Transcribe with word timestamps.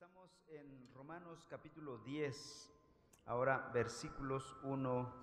Estamos 0.00 0.30
en 0.48 0.94
Romanos 0.94 1.46
capítulo 1.50 1.98
10, 1.98 2.72
ahora 3.26 3.70
versículos 3.74 4.56
1 4.62 5.14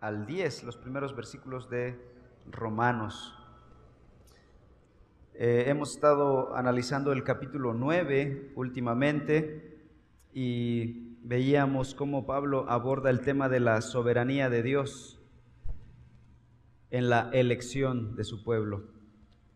al 0.00 0.26
10, 0.26 0.64
los 0.64 0.76
primeros 0.76 1.16
versículos 1.16 1.70
de 1.70 1.98
Romanos. 2.44 3.34
Eh, 5.32 5.64
hemos 5.68 5.94
estado 5.94 6.54
analizando 6.54 7.10
el 7.10 7.24
capítulo 7.24 7.72
9 7.72 8.52
últimamente 8.54 9.88
y 10.34 11.16
veíamos 11.22 11.94
cómo 11.94 12.26
Pablo 12.26 12.66
aborda 12.68 13.08
el 13.08 13.22
tema 13.22 13.48
de 13.48 13.60
la 13.60 13.80
soberanía 13.80 14.50
de 14.50 14.62
Dios 14.62 15.22
en 16.90 17.08
la 17.08 17.30
elección 17.32 18.14
de 18.14 18.24
su 18.24 18.44
pueblo. 18.44 18.90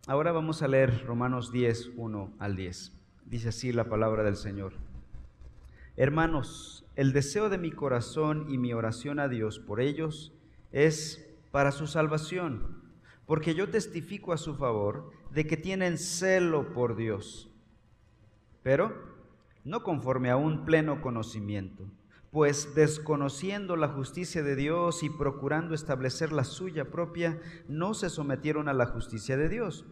Ahora 0.06 0.32
vamos 0.32 0.62
a 0.62 0.68
leer 0.68 1.04
Romanos 1.04 1.52
10, 1.52 1.90
1 1.96 2.36
al 2.38 2.56
10. 2.56 2.99
Dice 3.30 3.50
así 3.50 3.72
la 3.72 3.84
palabra 3.84 4.24
del 4.24 4.34
Señor. 4.34 4.72
Hermanos, 5.96 6.84
el 6.96 7.12
deseo 7.12 7.48
de 7.48 7.58
mi 7.58 7.70
corazón 7.70 8.46
y 8.48 8.58
mi 8.58 8.72
oración 8.72 9.20
a 9.20 9.28
Dios 9.28 9.60
por 9.60 9.80
ellos 9.80 10.32
es 10.72 11.30
para 11.52 11.70
su 11.70 11.86
salvación, 11.86 12.82
porque 13.26 13.54
yo 13.54 13.70
testifico 13.70 14.32
a 14.32 14.36
su 14.36 14.56
favor 14.56 15.12
de 15.30 15.46
que 15.46 15.56
tienen 15.56 15.96
celo 15.96 16.72
por 16.72 16.96
Dios, 16.96 17.48
pero 18.64 18.92
no 19.62 19.84
conforme 19.84 20.30
a 20.30 20.36
un 20.36 20.64
pleno 20.64 21.00
conocimiento, 21.00 21.84
pues 22.32 22.74
desconociendo 22.74 23.76
la 23.76 23.90
justicia 23.90 24.42
de 24.42 24.56
Dios 24.56 25.04
y 25.04 25.08
procurando 25.08 25.76
establecer 25.76 26.32
la 26.32 26.42
suya 26.42 26.90
propia, 26.90 27.40
no 27.68 27.94
se 27.94 28.10
sometieron 28.10 28.68
a 28.68 28.72
la 28.72 28.86
justicia 28.86 29.36
de 29.36 29.48
Dios 29.48 29.84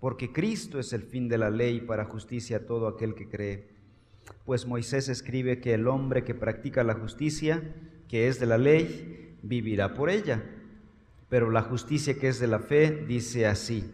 porque 0.00 0.32
Cristo 0.32 0.78
es 0.78 0.92
el 0.92 1.02
fin 1.02 1.28
de 1.28 1.38
la 1.38 1.50
ley 1.50 1.80
para 1.80 2.04
justicia 2.04 2.58
a 2.58 2.66
todo 2.66 2.86
aquel 2.86 3.14
que 3.14 3.28
cree. 3.28 3.68
Pues 4.44 4.66
Moisés 4.66 5.08
escribe 5.08 5.60
que 5.60 5.74
el 5.74 5.88
hombre 5.88 6.24
que 6.24 6.34
practica 6.34 6.84
la 6.84 6.94
justicia, 6.94 7.74
que 8.08 8.28
es 8.28 8.38
de 8.38 8.46
la 8.46 8.58
ley, 8.58 9.36
vivirá 9.42 9.94
por 9.94 10.10
ella. 10.10 10.44
Pero 11.28 11.50
la 11.50 11.62
justicia 11.62 12.18
que 12.18 12.28
es 12.28 12.38
de 12.38 12.46
la 12.46 12.60
fe 12.60 13.04
dice 13.06 13.46
así, 13.46 13.92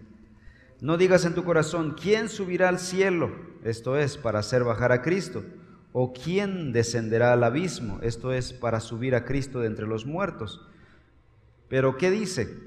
no 0.81 0.99
digas 0.99 1.25
en 1.25 1.35
tu 1.35 1.45
corazón, 1.45 1.97
¿quién 2.01 2.29
subirá 2.29 2.69
al 2.69 2.79
cielo? 2.79 3.33
Esto 3.65 3.97
es, 3.97 4.19
para 4.19 4.41
hacer 4.41 4.65
bajar 4.65 4.93
a 4.93 5.01
Cristo. 5.01 5.43
¿O 5.93 6.13
quién 6.13 6.73
descenderá 6.73 7.33
al 7.33 7.45
abismo? 7.45 8.01
Esto 8.03 8.33
es, 8.33 8.53
para 8.53 8.81
subir 8.81 9.15
a 9.15 9.25
Cristo 9.25 9.61
de 9.61 9.69
entre 9.69 9.87
los 9.87 10.05
muertos. 10.05 10.61
Pero 11.69 11.97
¿qué 11.97 12.11
dice? 12.11 12.59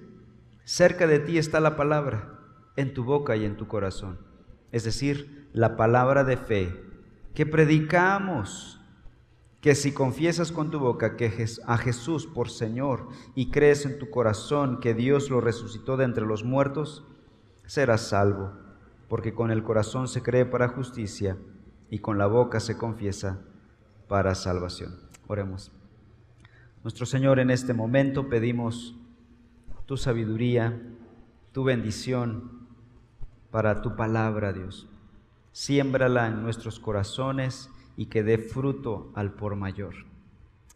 Cerca 0.64 1.06
de 1.06 1.20
ti 1.20 1.38
está 1.38 1.59
la 1.59 1.76
palabra 1.76 2.36
en 2.78 2.94
tu 2.94 3.03
boca 3.03 3.36
y 3.36 3.44
en 3.44 3.58
tu 3.58 3.67
corazón. 3.67 4.17
Es 4.72 4.86
decir, 4.86 5.50
la 5.52 5.75
palabra 5.75 6.23
de 6.23 6.38
fe 6.38 6.73
que 7.33 7.45
predicamos, 7.45 8.80
que 9.61 9.75
si 9.75 9.92
confiesas 9.92 10.52
con 10.52 10.72
tu 10.72 10.80
boca 10.80 11.17
que 11.17 11.45
a 11.66 11.78
Jesús 11.78 12.25
por 12.25 12.50
Señor 12.50 13.09
y 13.36 13.52
crees 13.52 13.86
en 13.86 14.00
tu 14.00 14.09
corazón 14.09 14.80
que 14.80 14.94
Dios 14.94 15.30
lo 15.30 15.42
resucitó 15.42 15.98
de 15.98 16.05
entre 16.05 16.25
los 16.25 16.44
muertos, 16.44 17.03
serás 17.66 18.08
salvo, 18.08 18.53
porque 19.09 19.33
con 19.33 19.52
el 19.52 19.64
corazón 19.64 20.08
se 20.08 20.22
cree 20.22 20.45
para 20.45 20.70
justicia 20.70 21.38
y 21.89 22.00
con 22.00 22.17
la 22.17 22.28
boca 22.28 22.59
se 22.59 22.78
confiesa 22.78 23.39
para 24.08 24.36
salvación. 24.36 24.95
Oremos. 25.28 25.72
Nuestro 26.83 27.05
Señor, 27.05 27.39
en 27.39 27.50
este 27.50 27.73
momento 27.73 28.30
pedimos 28.30 28.95
tu 29.86 29.98
sabiduría, 29.98 30.81
tu 31.52 31.64
bendición, 31.64 32.56
para 33.52 33.81
tu 33.81 33.95
palabra, 33.95 34.53
Dios. 34.53 34.88
Siémbrala 35.52 36.28
en 36.28 36.44
nuestros 36.44 36.80
corazones 36.80 37.70
y 37.95 38.08
que 38.08 38.23
dé 38.23 38.38
fruto 38.38 39.12
al 39.16 39.31
por 39.31 39.56
mayor. 39.56 39.94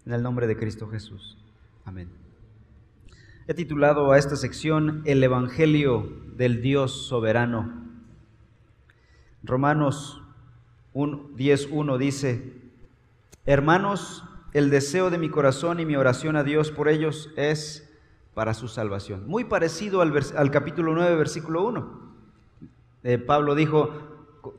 En 0.05 0.13
el 0.13 0.23
nombre 0.23 0.47
de 0.47 0.57
Cristo 0.57 0.87
Jesús. 0.87 1.37
Amén. 1.85 2.09
He 3.47 3.53
titulado 3.53 4.11
a 4.11 4.17
esta 4.17 4.35
sección 4.35 5.01
El 5.05 5.23
Evangelio 5.23 6.09
del 6.35 6.61
Dios 6.61 7.07
soberano. 7.07 7.71
Romanos 9.43 10.21
10.1 10.93 11.97
dice, 11.97 12.53
Hermanos, 13.45 14.23
el 14.53 14.69
deseo 14.69 15.09
de 15.09 15.17
mi 15.17 15.29
corazón 15.29 15.79
y 15.79 15.85
mi 15.85 15.95
oración 15.95 16.35
a 16.35 16.43
Dios 16.43 16.71
por 16.71 16.89
ellos 16.89 17.29
es 17.35 17.89
para 18.33 18.53
su 18.53 18.67
salvación. 18.67 19.27
Muy 19.27 19.43
parecido 19.45 20.01
al, 20.01 20.13
al 20.35 20.51
capítulo 20.51 20.93
9, 20.93 21.15
versículo 21.15 21.63
1. 21.63 22.10
Eh, 23.03 23.17
Pablo 23.17 23.55
dijo, 23.55 23.89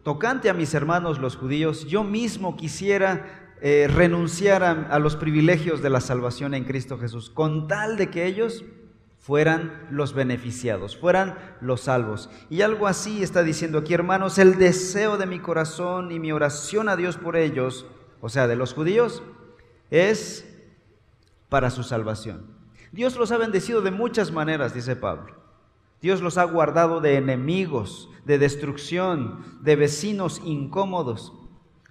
tocante 0.03 0.51
a 0.51 0.55
mis 0.55 0.75
hermanos 0.75 1.19
los 1.19 1.37
judíos, 1.37 1.87
yo 1.87 2.05
mismo 2.05 2.57
quisiera 2.57 3.57
eh, 3.61 3.89
renunciar 3.89 4.65
a, 4.65 4.99
los 4.99 5.15
privilegios 5.15 5.83
de 5.83 5.91
la 5.91 6.01
salvación 6.01 6.55
en 6.55 6.65
Cristo 6.65 6.99
Jesús, 6.99 7.31
con 7.31 7.69
tal 7.69 7.97
de 7.97 8.11
que 8.11 8.27
ellos 8.27 8.65
fueran 9.21 9.87
los 9.89 10.15
beneficiados, 10.15 10.97
fueran 10.97 11.39
los 11.61 11.83
salvos. 11.83 12.29
Y 12.51 12.63
algo 12.63 12.89
así 12.89 13.23
está 13.23 13.45
diciendo 13.45 13.79
aquí, 13.79 13.95
hermanos, 13.95 14.39
el 14.39 14.59
deseo 14.59 15.17
de 15.17 15.27
mi 15.27 15.39
corazón 15.39 16.11
y 16.11 16.19
mi 16.19 16.33
oración 16.33 16.89
a 16.89 16.97
Dios 16.97 17.17
por 17.17 17.37
ellos, 17.37 17.87
o 18.21 18.29
sea, 18.29 18.49
de 18.49 18.57
los 18.57 18.75
judíos, 18.75 19.23
es 19.91 20.45
para 21.49 21.71
su 21.71 21.85
salvación. 21.85 22.47
Dios 22.91 23.17
los 23.17 23.31
ha 23.31 23.37
bendecido 23.37 23.81
de 23.81 23.93
muchas 23.93 24.33
maneras, 24.33 24.75
dice 24.75 24.97
Pablo. 24.97 25.42
Dios 26.03 26.21
los 26.21 26.37
ha 26.37 26.45
guardado 26.45 27.01
de 27.01 27.17
enemigos, 27.17 28.11
de 28.25 28.39
destrucción, 28.39 29.45
de 29.63 29.77
vecinos 29.77 30.43
incómodos. 30.45 31.33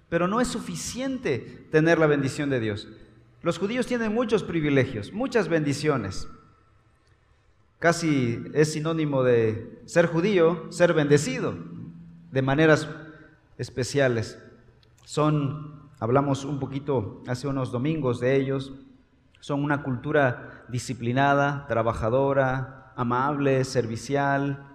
Pero 0.09 0.27
no 0.27 0.41
es 0.41 0.49
suficiente 0.49 1.39
tener 1.71 1.97
la 1.97 2.07
bendición 2.07 2.49
de 2.49 2.59
Dios. 2.59 2.89
Los 3.41 3.57
judíos 3.57 3.87
tienen 3.87 4.13
muchos 4.13 4.43
privilegios, 4.43 5.13
muchas 5.13 5.47
bendiciones. 5.47 6.27
Casi 7.79 8.43
es 8.53 8.73
sinónimo 8.73 9.23
de 9.23 9.81
ser 9.85 10.07
judío, 10.07 10.71
ser 10.71 10.93
bendecido, 10.93 11.55
de 12.31 12.41
maneras 12.41 12.89
especiales. 13.57 14.37
Son, 15.05 15.89
hablamos 15.99 16.43
un 16.43 16.59
poquito 16.59 17.23
hace 17.27 17.47
unos 17.47 17.71
domingos 17.71 18.19
de 18.19 18.35
ellos, 18.35 18.73
son 19.39 19.63
una 19.63 19.81
cultura 19.81 20.65
disciplinada, 20.69 21.65
trabajadora, 21.67 22.80
amable, 22.95 23.63
servicial, 23.63 24.67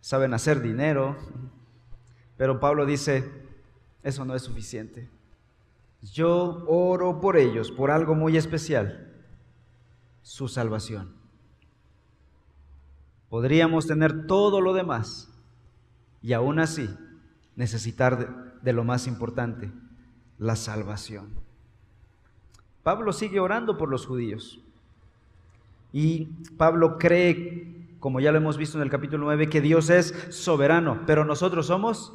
saben 0.00 0.34
hacer 0.34 0.60
dinero. 0.60 1.16
Pero 2.36 2.60
Pablo 2.60 2.86
dice, 2.86 3.30
eso 4.02 4.24
no 4.24 4.34
es 4.34 4.42
suficiente. 4.42 5.08
Yo 6.02 6.64
oro 6.66 7.20
por 7.20 7.36
ellos, 7.36 7.70
por 7.70 7.90
algo 7.90 8.14
muy 8.14 8.36
especial, 8.36 9.12
su 10.22 10.48
salvación. 10.48 11.14
Podríamos 13.28 13.86
tener 13.86 14.26
todo 14.26 14.60
lo 14.60 14.74
demás 14.74 15.30
y 16.20 16.34
aún 16.34 16.58
así 16.58 16.88
necesitar 17.56 18.18
de, 18.18 18.28
de 18.62 18.72
lo 18.72 18.84
más 18.84 19.06
importante, 19.06 19.72
la 20.38 20.56
salvación. 20.56 21.30
Pablo 22.82 23.12
sigue 23.12 23.40
orando 23.40 23.78
por 23.78 23.88
los 23.88 24.06
judíos. 24.06 24.60
Y 25.96 26.24
Pablo 26.58 26.98
cree, 26.98 27.96
como 28.00 28.18
ya 28.18 28.32
lo 28.32 28.38
hemos 28.38 28.56
visto 28.56 28.76
en 28.76 28.82
el 28.82 28.90
capítulo 28.90 29.26
9, 29.26 29.48
que 29.48 29.60
Dios 29.60 29.90
es 29.90 30.12
soberano, 30.30 31.02
pero 31.06 31.24
nosotros 31.24 31.68
somos... 31.68 32.12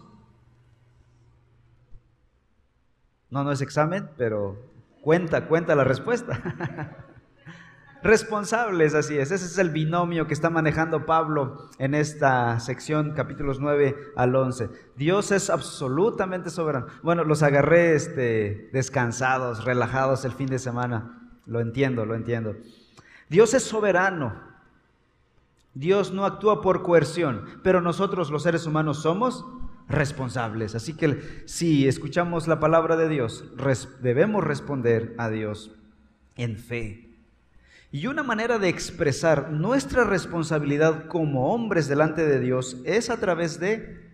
No, 3.30 3.46
no 3.46 3.54
es 3.54 3.62
examen, 3.62 4.10
pero 4.18 4.58
cuenta, 5.02 5.48
cuenta 5.48 5.76
la 5.76 5.86
respuesta. 5.86 7.06
Responsables, 8.04 8.96
así 8.96 9.18
es. 9.18 9.32
Ese 9.32 9.46
es 9.46 9.58
el 9.58 9.70
binomio 9.70 10.28
que 10.28 10.34
está 10.34 10.50
manejando 10.50 11.06
Pablo 11.06 11.70
en 11.78 11.96
esta 11.96 12.60
sección, 12.60 13.14
capítulos 13.14 13.62
9 13.62 13.96
al 14.18 14.36
11. 14.36 14.72
Dios 14.98 15.32
es 15.32 15.50
absolutamente 15.50 16.50
soberano. 16.50 16.88
Bueno, 17.02 17.24
los 17.24 17.44
agarré 17.44 17.96
este, 17.96 18.70
descansados, 18.74 19.64
relajados 19.64 20.26
el 20.26 20.34
fin 20.34 20.48
de 20.48 20.60
semana. 20.60 21.32
Lo 21.46 21.62
entiendo, 21.62 22.06
lo 22.06 22.16
entiendo. 22.16 22.58
Dios 23.30 23.54
es 23.54 23.64
soberano. 23.64 24.34
Dios 25.74 26.12
no 26.12 26.26
actúa 26.26 26.62
por 26.62 26.82
coerción, 26.82 27.46
pero 27.64 27.80
nosotros 27.80 28.32
los 28.32 28.44
seres 28.44 28.66
humanos 28.66 29.02
somos 29.04 29.46
responsables. 29.88 30.76
Así 30.76 30.94
que 30.94 31.44
si 31.46 31.88
escuchamos 31.88 32.48
la 32.48 32.60
palabra 32.60 32.98
de 32.98 33.08
Dios, 33.08 33.46
debemos 34.02 34.44
responder 34.44 35.16
a 35.18 35.30
Dios 35.30 35.72
en 36.36 36.58
fe. 36.58 37.10
Y 37.92 38.08
una 38.08 38.24
manera 38.24 38.60
de 38.60 38.70
expresar 38.70 39.52
nuestra 39.52 40.04
responsabilidad 40.04 41.08
como 41.08 41.54
hombres 41.54 41.88
delante 41.88 42.26
de 42.26 42.40
Dios 42.40 42.78
es 42.84 43.10
a 43.10 43.20
través 43.20 43.60
de 43.60 44.08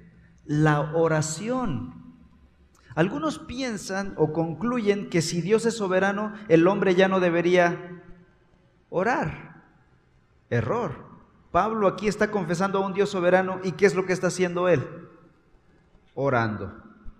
la 0.45 0.93
oración. 0.93 1.93
Algunos 2.95 3.39
piensan 3.39 4.13
o 4.15 4.31
concluyen 4.31 5.09
que 5.09 5.21
si 5.21 5.41
Dios 5.41 5.65
es 5.65 5.75
soberano, 5.75 6.33
el 6.47 6.67
hombre 6.67 6.95
ya 6.95 7.09
no 7.09 7.19
debería 7.19 8.01
orar. 8.89 9.63
Error. 10.49 11.05
Pablo 11.51 11.87
aquí 11.87 12.07
está 12.07 12.31
confesando 12.31 12.79
a 12.79 12.85
un 12.85 12.93
Dios 12.93 13.09
soberano 13.09 13.59
y 13.63 13.73
¿qué 13.73 13.85
es 13.85 13.95
lo 13.95 14.05
que 14.05 14.13
está 14.13 14.27
haciendo 14.27 14.67
él? 14.67 15.07
Orando. 16.13 16.73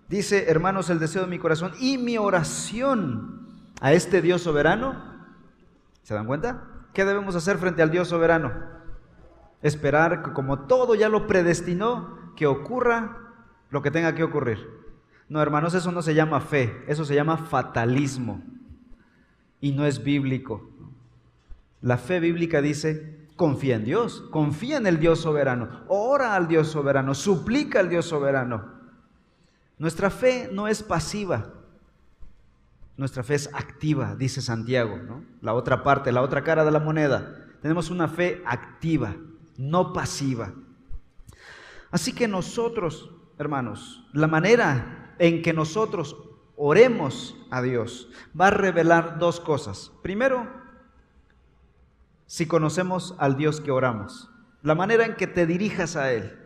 Dice, 0.08 0.50
hermanos, 0.50 0.90
el 0.90 0.98
deseo 0.98 1.22
de 1.22 1.28
mi 1.28 1.38
corazón 1.38 1.72
y 1.80 1.98
mi 1.98 2.18
oración 2.18 3.48
a 3.80 3.92
este 3.92 4.22
Dios 4.22 4.42
soberano. 4.42 5.16
¿Se 6.02 6.14
dan 6.14 6.26
cuenta? 6.26 6.64
¿Qué 6.92 7.04
debemos 7.04 7.34
hacer 7.34 7.58
frente 7.58 7.82
al 7.82 7.90
Dios 7.90 8.08
soberano? 8.08 8.52
Esperar 9.62 10.22
que 10.22 10.32
como 10.32 10.60
todo 10.60 10.94
ya 10.94 11.08
lo 11.08 11.26
predestinó, 11.26 12.34
que 12.36 12.46
ocurra 12.46 13.18
lo 13.70 13.82
que 13.82 13.90
tenga 13.90 14.14
que 14.14 14.22
ocurrir. 14.22 14.76
No, 15.28 15.42
hermanos, 15.42 15.74
eso 15.74 15.90
no 15.90 16.02
se 16.02 16.14
llama 16.14 16.40
fe, 16.40 16.84
eso 16.86 17.04
se 17.04 17.14
llama 17.14 17.36
fatalismo. 17.36 18.42
Y 19.60 19.72
no 19.72 19.84
es 19.84 20.04
bíblico. 20.04 20.70
La 21.86 21.98
fe 21.98 22.18
bíblica 22.18 22.60
dice, 22.60 23.28
confía 23.36 23.76
en 23.76 23.84
Dios, 23.84 24.24
confía 24.32 24.78
en 24.78 24.88
el 24.88 24.98
Dios 24.98 25.20
soberano, 25.20 25.84
ora 25.86 26.34
al 26.34 26.48
Dios 26.48 26.66
soberano, 26.66 27.14
suplica 27.14 27.78
al 27.78 27.88
Dios 27.88 28.06
soberano. 28.06 28.72
Nuestra 29.78 30.10
fe 30.10 30.50
no 30.52 30.66
es 30.66 30.82
pasiva, 30.82 31.52
nuestra 32.96 33.22
fe 33.22 33.36
es 33.36 33.48
activa, 33.54 34.16
dice 34.16 34.42
Santiago, 34.42 34.96
¿no? 34.96 35.22
la 35.40 35.54
otra 35.54 35.84
parte, 35.84 36.10
la 36.10 36.22
otra 36.22 36.42
cara 36.42 36.64
de 36.64 36.72
la 36.72 36.80
moneda. 36.80 37.46
Tenemos 37.62 37.88
una 37.88 38.08
fe 38.08 38.42
activa, 38.46 39.14
no 39.56 39.92
pasiva. 39.92 40.54
Así 41.92 42.12
que 42.12 42.26
nosotros, 42.26 43.12
hermanos, 43.38 44.04
la 44.12 44.26
manera 44.26 45.14
en 45.20 45.40
que 45.40 45.52
nosotros 45.52 46.16
oremos 46.56 47.36
a 47.48 47.62
Dios 47.62 48.10
va 48.38 48.48
a 48.48 48.50
revelar 48.50 49.20
dos 49.20 49.38
cosas. 49.38 49.92
Primero, 50.02 50.65
si 52.26 52.46
conocemos 52.46 53.14
al 53.18 53.36
Dios 53.36 53.60
que 53.60 53.70
oramos, 53.70 54.30
la 54.62 54.74
manera 54.74 55.06
en 55.06 55.14
que 55.14 55.26
te 55.26 55.46
dirijas 55.46 55.96
a 55.96 56.12
Él. 56.12 56.38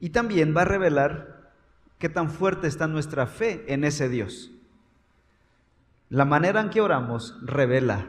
Y 0.00 0.10
también 0.10 0.54
va 0.56 0.62
a 0.62 0.66
revelar 0.66 1.52
qué 1.98 2.08
tan 2.08 2.30
fuerte 2.30 2.66
está 2.66 2.86
nuestra 2.86 3.26
fe 3.26 3.64
en 3.72 3.84
ese 3.84 4.08
Dios. 4.08 4.50
La 6.08 6.24
manera 6.24 6.60
en 6.60 6.70
que 6.70 6.80
oramos 6.80 7.36
revela 7.42 8.08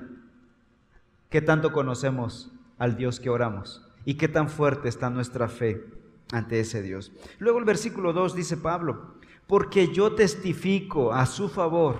qué 1.29 1.41
tanto 1.41 1.71
conocemos 1.71 2.51
al 2.77 2.97
Dios 2.97 3.19
que 3.19 3.29
oramos 3.29 3.85
y 4.05 4.15
qué 4.15 4.27
tan 4.27 4.49
fuerte 4.49 4.89
está 4.89 5.09
nuestra 5.09 5.47
fe 5.47 5.85
ante 6.31 6.59
ese 6.59 6.81
Dios. 6.81 7.11
Luego 7.39 7.59
el 7.59 7.65
versículo 7.65 8.13
2 8.13 8.35
dice 8.35 8.57
Pablo, 8.57 9.15
porque 9.47 9.93
yo 9.93 10.13
testifico 10.13 11.13
a 11.13 11.25
su 11.25 11.49
favor, 11.49 11.97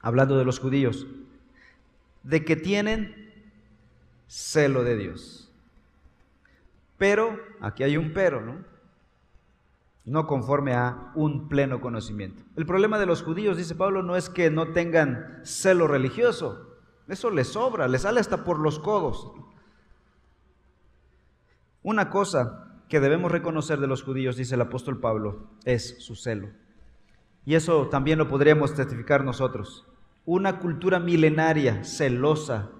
hablando 0.00 0.36
de 0.36 0.44
los 0.44 0.58
judíos, 0.58 1.06
de 2.22 2.44
que 2.44 2.56
tienen 2.56 3.32
celo 4.26 4.84
de 4.84 4.96
Dios. 4.96 5.50
Pero, 6.98 7.38
aquí 7.60 7.82
hay 7.82 7.96
un 7.96 8.12
pero, 8.12 8.40
¿no? 8.40 8.70
no 10.04 10.26
conforme 10.26 10.74
a 10.74 11.12
un 11.14 11.48
pleno 11.48 11.80
conocimiento. 11.80 12.42
El 12.56 12.66
problema 12.66 12.98
de 12.98 13.06
los 13.06 13.22
judíos, 13.22 13.56
dice 13.56 13.74
Pablo, 13.74 14.02
no 14.02 14.16
es 14.16 14.28
que 14.28 14.50
no 14.50 14.72
tengan 14.72 15.40
celo 15.44 15.86
religioso, 15.86 16.78
eso 17.06 17.30
les 17.30 17.48
sobra, 17.48 17.88
les 17.88 18.02
sale 18.02 18.20
hasta 18.20 18.44
por 18.44 18.58
los 18.58 18.78
codos. 18.78 19.30
Una 21.82 22.10
cosa 22.10 22.82
que 22.88 23.00
debemos 23.00 23.30
reconocer 23.30 23.78
de 23.80 23.86
los 23.86 24.02
judíos, 24.02 24.36
dice 24.36 24.54
el 24.54 24.60
apóstol 24.60 25.00
Pablo, 25.00 25.48
es 25.64 26.02
su 26.04 26.16
celo. 26.16 26.50
Y 27.44 27.54
eso 27.54 27.88
también 27.88 28.18
lo 28.18 28.28
podríamos 28.28 28.74
testificar 28.74 29.24
nosotros. 29.24 29.86
Una 30.24 30.58
cultura 30.58 31.00
milenaria, 31.00 31.84
celosa, 31.84 32.70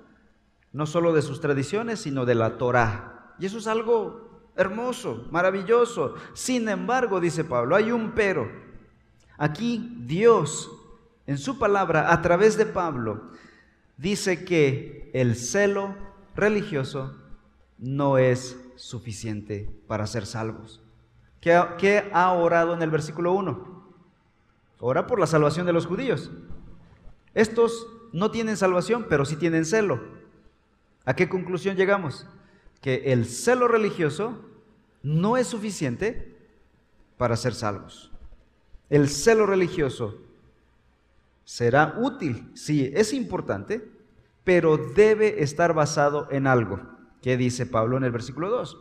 no 0.72 0.86
solo 0.86 1.12
de 1.12 1.22
sus 1.22 1.40
tradiciones, 1.40 2.00
sino 2.00 2.26
de 2.26 2.34
la 2.34 2.58
Torah. 2.58 3.34
Y 3.38 3.46
eso 3.46 3.58
es 3.58 3.66
algo 3.66 4.50
hermoso, 4.56 5.26
maravilloso. 5.30 6.14
Sin 6.34 6.68
embargo, 6.68 7.20
dice 7.20 7.44
Pablo, 7.44 7.76
hay 7.76 7.90
un 7.90 8.12
pero. 8.12 8.50
Aquí 9.38 9.96
Dios, 10.06 10.70
en 11.26 11.38
su 11.38 11.58
palabra, 11.58 12.12
a 12.12 12.22
través 12.22 12.56
de 12.56 12.66
Pablo, 12.66 13.30
dice 13.96 14.44
que 14.44 15.10
el 15.14 15.36
celo 15.36 15.94
religioso 16.36 17.16
no 17.78 18.18
es 18.18 18.58
suficiente 18.76 19.70
para 19.86 20.06
ser 20.06 20.26
salvos. 20.26 20.82
¿Qué, 21.40 22.10
ha 22.12 22.32
orado 22.32 22.74
en 22.74 22.82
el 22.82 22.90
versículo 22.90 23.32
1? 23.32 23.80
Ora 24.80 25.06
por 25.06 25.18
la 25.18 25.26
salvación 25.26 25.66
de 25.66 25.72
los 25.72 25.86
judíos. 25.86 26.30
Estos 27.34 27.86
no 28.12 28.30
tienen 28.30 28.56
salvación, 28.56 29.06
pero 29.08 29.24
sí 29.24 29.36
tienen 29.36 29.64
celo. 29.64 30.00
¿A 31.04 31.14
qué 31.14 31.28
conclusión 31.28 31.76
llegamos? 31.76 32.26
Que 32.80 33.12
el 33.12 33.26
celo 33.26 33.68
religioso 33.68 34.44
no 35.02 35.36
es 35.36 35.46
suficiente 35.46 36.36
para 37.16 37.36
ser 37.36 37.54
salvos. 37.54 38.10
El 38.88 39.08
celo 39.08 39.46
religioso 39.46 40.18
será 41.44 41.94
útil, 41.98 42.50
sí, 42.54 42.90
es 42.94 43.12
importante, 43.12 43.88
pero 44.44 44.76
debe 44.76 45.42
estar 45.42 45.74
basado 45.74 46.28
en 46.30 46.46
algo. 46.46 46.80
¿Qué 47.22 47.36
dice 47.36 47.66
Pablo 47.66 47.96
en 47.96 48.04
el 48.04 48.12
versículo 48.12 48.48
2? 48.50 48.78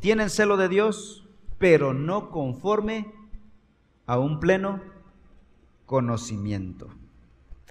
Tienen 0.00 0.28
celo 0.28 0.56
de 0.56 0.68
Dios, 0.68 1.26
pero 1.58 1.94
no 1.94 2.30
conforme 2.30 3.12
a 4.06 4.18
un 4.18 4.40
pleno 4.40 4.82
conocimiento. 5.86 6.88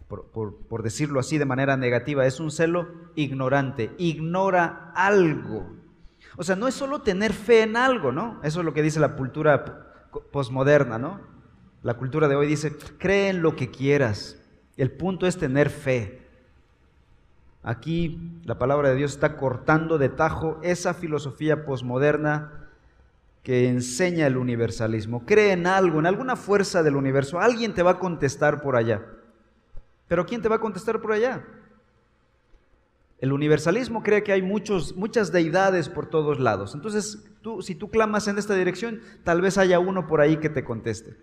Por, 0.07 0.83
decirlo 0.83 1.19
así 1.19 1.38
de 1.38 1.45
manera 1.45 1.75
negativa, 1.75 2.27
es 2.27 2.39
un 2.39 2.51
celo 2.51 2.88
ignorante, 3.15 3.92
ignora 3.98 4.92
algo 4.95 5.83
o 6.38 6.44
sea, 6.44 6.56
no 6.56 6.68
es 6.68 6.74
solo 6.74 7.01
tener 7.01 7.33
fe 7.33 7.62
en 7.62 7.77
algo, 7.77 8.12
¿no? 8.12 8.39
Eso 8.44 8.60
es 8.60 8.65
lo 8.65 8.74
que 8.74 8.81
dice 8.81 9.00
la 9.00 9.15
cultura 9.15 10.10
posmoderna, 10.31 10.98
¿no? 10.98 11.21
La 11.83 11.95
cultura 11.95 12.27
de 12.27 12.36
hoy 12.36 12.48
dice, 12.48 12.75
cree 12.98 13.30
en 13.30 13.42
lo 13.42 13.56
que 13.56 13.69
quieras. 13.69 14.39
El 14.77 14.92
punto 14.92 15.27
es 15.27 15.38
tener 15.38 15.69
fe. 15.69 16.21
Aquí 17.62 18.39
la 18.44 18.57
palabra 18.57 18.89
de 18.89 18.95
Dios 18.95 19.12
está 19.12 19.38
cortando 19.38 19.98
de 19.98 20.10
tajo 20.10 20.60
esa 20.63 20.94
filosofía 20.94 21.65
posmoderna 21.65 22.62
que 23.43 23.67
enseña 23.67 24.25
el 24.25 24.37
universalismo. 24.37 25.25
Cree 25.25 25.51
en 25.51 25.67
algo, 25.67 25.99
en 25.99 26.05
alguna 26.05 26.35
fuerza 26.35 26.81
del 26.81 26.95
universo. 26.95 27.39
Alguien 27.39 27.73
te 27.73 27.83
va 27.83 27.91
a 27.91 27.99
contestar 27.99 28.61
por 28.61 28.77
allá. 28.77 29.05
Pero 30.07 30.25
¿quién 30.25 30.41
te 30.41 30.49
va 30.49 30.55
a 30.55 30.61
contestar 30.61 31.01
por 31.01 31.11
allá? 31.11 31.45
El 33.19 33.33
universalismo 33.33 34.01
cree 34.01 34.23
que 34.23 34.31
hay 34.31 34.41
muchos, 34.41 34.95
muchas 34.95 35.31
deidades 35.31 35.89
por 35.89 36.07
todos 36.07 36.39
lados. 36.39 36.73
Entonces, 36.73 37.23
tú, 37.41 37.61
si 37.61 37.75
tú 37.75 37.89
clamas 37.89 38.27
en 38.27 38.37
esta 38.37 38.55
dirección, 38.55 39.01
tal 39.23 39.41
vez 39.41 39.57
haya 39.57 39.79
uno 39.79 40.07
por 40.07 40.21
ahí 40.21 40.37
que 40.37 40.49
te 40.49 40.63
conteste. 40.63 41.17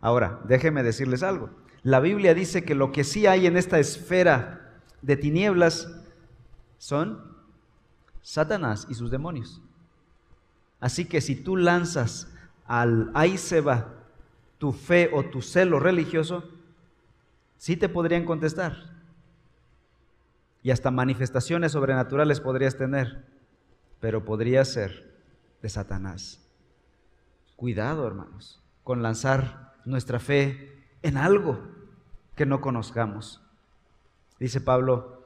Ahora, 0.00 0.40
déjeme 0.44 0.82
decirles 0.82 1.22
algo. 1.22 1.50
La 1.82 2.00
Biblia 2.00 2.34
dice 2.34 2.64
que 2.64 2.74
lo 2.74 2.92
que 2.92 3.04
sí 3.04 3.26
hay 3.26 3.46
en 3.46 3.56
esta 3.56 3.78
esfera 3.78 4.80
de 5.02 5.16
tinieblas 5.16 5.88
son 6.78 7.36
Satanás 8.22 8.86
y 8.88 8.94
sus 8.94 9.10
demonios. 9.10 9.62
Así 10.80 11.06
que 11.06 11.20
si 11.20 11.36
tú 11.36 11.56
lanzas 11.56 12.32
al 12.66 13.10
ahí 13.14 13.36
tu 14.58 14.72
fe 14.72 15.10
o 15.12 15.24
tu 15.24 15.42
celo 15.42 15.80
religioso, 15.80 16.44
sí 17.56 17.76
te 17.76 17.88
podrían 17.88 18.24
contestar 18.24 18.98
y 20.62 20.70
hasta 20.70 20.90
manifestaciones 20.90 21.72
sobrenaturales 21.72 22.40
podrías 22.40 22.76
tener, 22.76 23.24
pero 24.00 24.24
podría 24.24 24.64
ser 24.64 25.14
de 25.62 25.68
Satanás. 25.68 26.46
Cuidado, 27.56 28.06
hermanos, 28.06 28.62
con 28.84 29.02
lanzar 29.02 29.72
nuestra 29.84 30.18
fe 30.18 30.84
en 31.02 31.16
algo 31.16 31.60
que 32.34 32.46
no 32.46 32.60
conozcamos. 32.60 33.42
Dice 34.38 34.60
Pablo, 34.60 35.24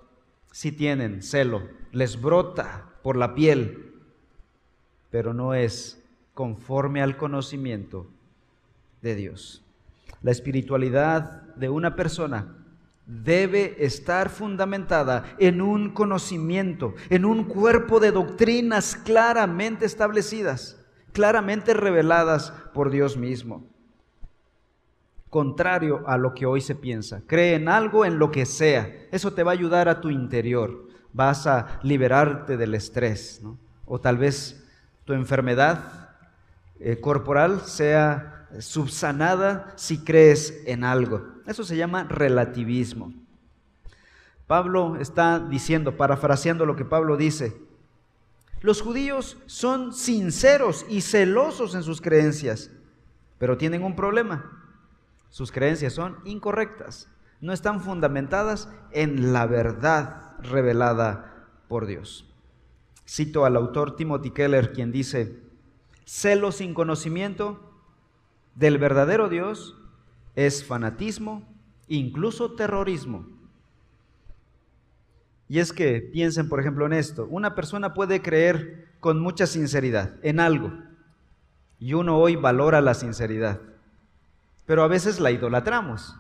si 0.51 0.73
tienen 0.73 1.23
celo, 1.23 1.69
les 1.91 2.21
brota 2.21 2.91
por 3.03 3.17
la 3.17 3.35
piel, 3.35 3.92
pero 5.13 5.35
no 5.35 5.55
es 5.55 6.03
conforme 6.35 7.03
al 7.03 7.17
conocimiento 7.17 8.09
de 9.03 9.15
Dios. 9.15 9.63
La 10.23 10.31
espiritualidad 10.31 11.43
de 11.55 11.69
una 11.69 11.95
persona 11.95 12.57
debe 13.07 13.85
estar 13.85 14.31
fundamentada 14.31 15.37
en 15.39 15.61
un 15.61 15.91
conocimiento, 15.91 16.95
en 17.11 17.27
un 17.27 17.45
cuerpo 17.45 18.01
de 18.01 18.11
doctrinas 18.11 18.97
claramente 18.97 19.85
establecidas, 19.85 20.81
claramente 21.13 21.75
reveladas 21.75 22.53
por 22.73 22.91
Dios 22.91 23.19
mismo. 23.19 23.67
Contrario 25.29 26.05
a 26.07 26.17
lo 26.17 26.33
que 26.33 26.47
hoy 26.47 26.63
se 26.63 26.75
piensa. 26.75 27.23
Cree 27.27 27.55
en 27.55 27.69
algo, 27.69 28.07
en 28.07 28.19
lo 28.19 28.31
que 28.31 28.47
sea. 28.47 28.91
Eso 29.11 29.35
te 29.35 29.43
va 29.43 29.51
a 29.51 29.55
ayudar 29.55 29.89
a 29.89 30.01
tu 30.01 30.09
interior. 30.09 30.89
Vas 31.13 31.47
a 31.47 31.81
liberarte 31.83 32.57
del 32.57 32.75
estrés. 32.75 33.43
O 33.85 34.01
tal 34.01 34.17
vez 34.17 34.62
tu 35.05 35.13
enfermedad 35.13 36.11
eh, 36.79 37.01
corporal 37.01 37.61
sea 37.63 38.49
subsanada 38.59 39.73
si 39.77 40.05
crees 40.05 40.63
en 40.67 40.85
algo. 40.85 41.27
Eso 41.47 41.65
se 41.65 41.77
llama 41.77 42.05
relativismo. 42.05 43.13
Pablo 44.47 44.97
está 44.97 45.39
diciendo, 45.39 45.97
parafraseando 45.97 46.67
lo 46.67 46.77
que 46.77 46.85
Pablo 46.85 47.17
dice, 47.17 47.57
Los 48.61 48.81
judíos 48.81 49.39
son 49.47 49.93
sinceros 49.93 50.87
y 50.89 51.01
celosos 51.01 51.75
en 51.75 51.83
sus 51.83 52.01
creencias, 52.01 52.71
pero 53.39 53.57
tienen 53.57 53.83
un 53.83 53.97
problema. 53.97 54.69
Sus 55.31 55.51
creencias 55.51 55.95
son 55.95 56.19
incorrectas, 56.25 57.09
no 57.41 57.53
están 57.53 57.81
fundamentadas 57.81 58.69
en 58.93 59.33
la 59.33 59.47
verdad 59.47 60.37
revelada 60.43 61.49
por 61.67 61.87
Dios. 61.87 62.32
Cito 63.07 63.45
al 63.45 63.57
autor 63.57 63.97
Timothy 63.97 64.31
Keller, 64.31 64.73
quien 64.73 64.93
dice, 64.93 65.41
celo 66.05 66.53
sin 66.53 66.75
conocimiento 66.75 67.73
del 68.55 68.79
verdadero 68.79 69.29
Dios 69.29 69.77
es 70.35 70.65
fanatismo, 70.65 71.43
incluso 71.89 72.53
terrorismo. 72.53 73.27
Y 75.49 75.59
es 75.59 75.73
que 75.73 76.01
piensen, 76.01 76.49
por 76.49 76.61
ejemplo, 76.61 76.87
en 76.87 76.95
esto. 76.95 77.27
Una 77.29 77.55
persona 77.55 77.93
puede 77.93 78.23
creer 78.23 78.89
con 79.01 79.21
mucha 79.21 79.47
sinceridad 79.47 80.15
en 80.23 80.41
algo. 80.41 80.73
Y 81.79 81.93
uno 81.95 82.17
hoy 82.17 82.37
valora 82.37 82.81
la 82.81 82.95
sinceridad. 82.95 83.61
Pero 84.65 84.83
a 84.83 84.89
veces 84.89 85.21
la 85.21 85.31
idolatramos. 85.31 86.17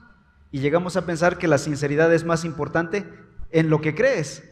Y 0.51 0.59
llegamos 0.59 0.97
a 0.97 1.07
pensar 1.07 1.39
que 1.39 1.49
la 1.49 1.57
sinceridad 1.57 2.12
es 2.12 2.25
más 2.25 2.45
importante 2.45 3.09
en 3.51 3.71
lo 3.71 3.81
que 3.81 3.95
crees. 3.95 4.47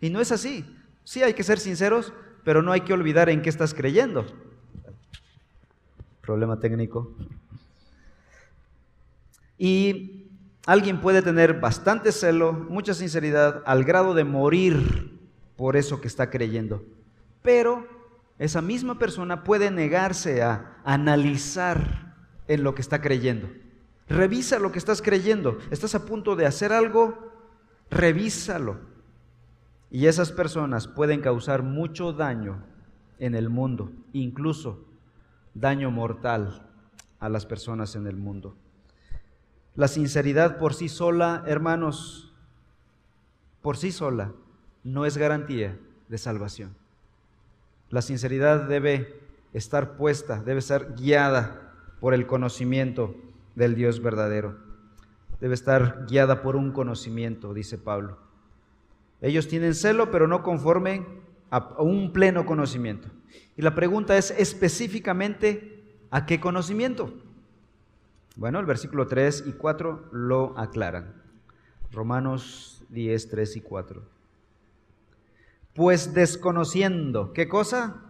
Y 0.00 0.08
no 0.08 0.20
es 0.20 0.32
así. 0.32 0.64
Sí 1.04 1.22
hay 1.22 1.34
que 1.34 1.42
ser 1.42 1.58
sinceros, 1.58 2.12
pero 2.44 2.62
no 2.62 2.72
hay 2.72 2.82
que 2.82 2.92
olvidar 2.92 3.28
en 3.28 3.42
qué 3.42 3.50
estás 3.50 3.74
creyendo. 3.74 4.26
Problema 6.20 6.60
técnico. 6.60 7.14
Y 9.58 10.30
alguien 10.66 11.00
puede 11.00 11.22
tener 11.22 11.60
bastante 11.60 12.12
celo, 12.12 12.52
mucha 12.52 12.94
sinceridad, 12.94 13.62
al 13.66 13.84
grado 13.84 14.14
de 14.14 14.24
morir 14.24 15.18
por 15.56 15.76
eso 15.76 16.00
que 16.00 16.08
está 16.08 16.30
creyendo. 16.30 16.84
Pero 17.42 17.86
esa 18.38 18.62
misma 18.62 18.98
persona 18.98 19.44
puede 19.44 19.70
negarse 19.70 20.42
a 20.42 20.78
analizar 20.84 22.14
en 22.48 22.64
lo 22.64 22.74
que 22.74 22.82
está 22.82 23.00
creyendo. 23.00 23.48
Revisa 24.08 24.58
lo 24.58 24.72
que 24.72 24.78
estás 24.78 25.00
creyendo. 25.00 25.58
¿Estás 25.70 25.94
a 25.94 26.04
punto 26.04 26.36
de 26.36 26.46
hacer 26.46 26.72
algo? 26.72 27.32
Revísalo. 27.90 28.91
Y 29.92 30.06
esas 30.06 30.32
personas 30.32 30.88
pueden 30.88 31.20
causar 31.20 31.62
mucho 31.62 32.14
daño 32.14 32.64
en 33.18 33.34
el 33.34 33.50
mundo, 33.50 33.92
incluso 34.14 34.86
daño 35.52 35.90
mortal 35.90 36.66
a 37.20 37.28
las 37.28 37.44
personas 37.44 37.94
en 37.94 38.06
el 38.06 38.16
mundo. 38.16 38.56
La 39.74 39.88
sinceridad 39.88 40.56
por 40.56 40.72
sí 40.72 40.88
sola, 40.88 41.44
hermanos, 41.46 42.32
por 43.60 43.76
sí 43.76 43.92
sola, 43.92 44.32
no 44.82 45.04
es 45.04 45.18
garantía 45.18 45.78
de 46.08 46.16
salvación. 46.16 46.74
La 47.90 48.00
sinceridad 48.00 48.62
debe 48.62 49.20
estar 49.52 49.98
puesta, 49.98 50.42
debe 50.42 50.62
ser 50.62 50.94
guiada 50.94 51.74
por 52.00 52.14
el 52.14 52.26
conocimiento 52.26 53.14
del 53.56 53.74
Dios 53.74 54.00
verdadero. 54.00 54.56
Debe 55.38 55.52
estar 55.52 56.06
guiada 56.08 56.40
por 56.40 56.56
un 56.56 56.72
conocimiento, 56.72 57.52
dice 57.52 57.76
Pablo. 57.76 58.31
Ellos 59.22 59.46
tienen 59.46 59.74
celo, 59.74 60.10
pero 60.10 60.26
no 60.26 60.42
conforme 60.42 61.06
a 61.48 61.80
un 61.80 62.12
pleno 62.12 62.44
conocimiento. 62.44 63.08
Y 63.56 63.62
la 63.62 63.74
pregunta 63.74 64.18
es 64.18 64.32
específicamente, 64.32 65.84
¿a 66.10 66.26
qué 66.26 66.40
conocimiento? 66.40 67.14
Bueno, 68.36 68.58
el 68.58 68.66
versículo 68.66 69.06
3 69.06 69.44
y 69.46 69.52
4 69.52 70.08
lo 70.10 70.58
aclaran. 70.58 71.14
Romanos 71.92 72.82
10, 72.88 73.28
3 73.28 73.56
y 73.56 73.60
4. 73.60 74.02
Pues 75.74 76.14
desconociendo, 76.14 77.32
¿qué 77.32 77.48
cosa? 77.48 78.02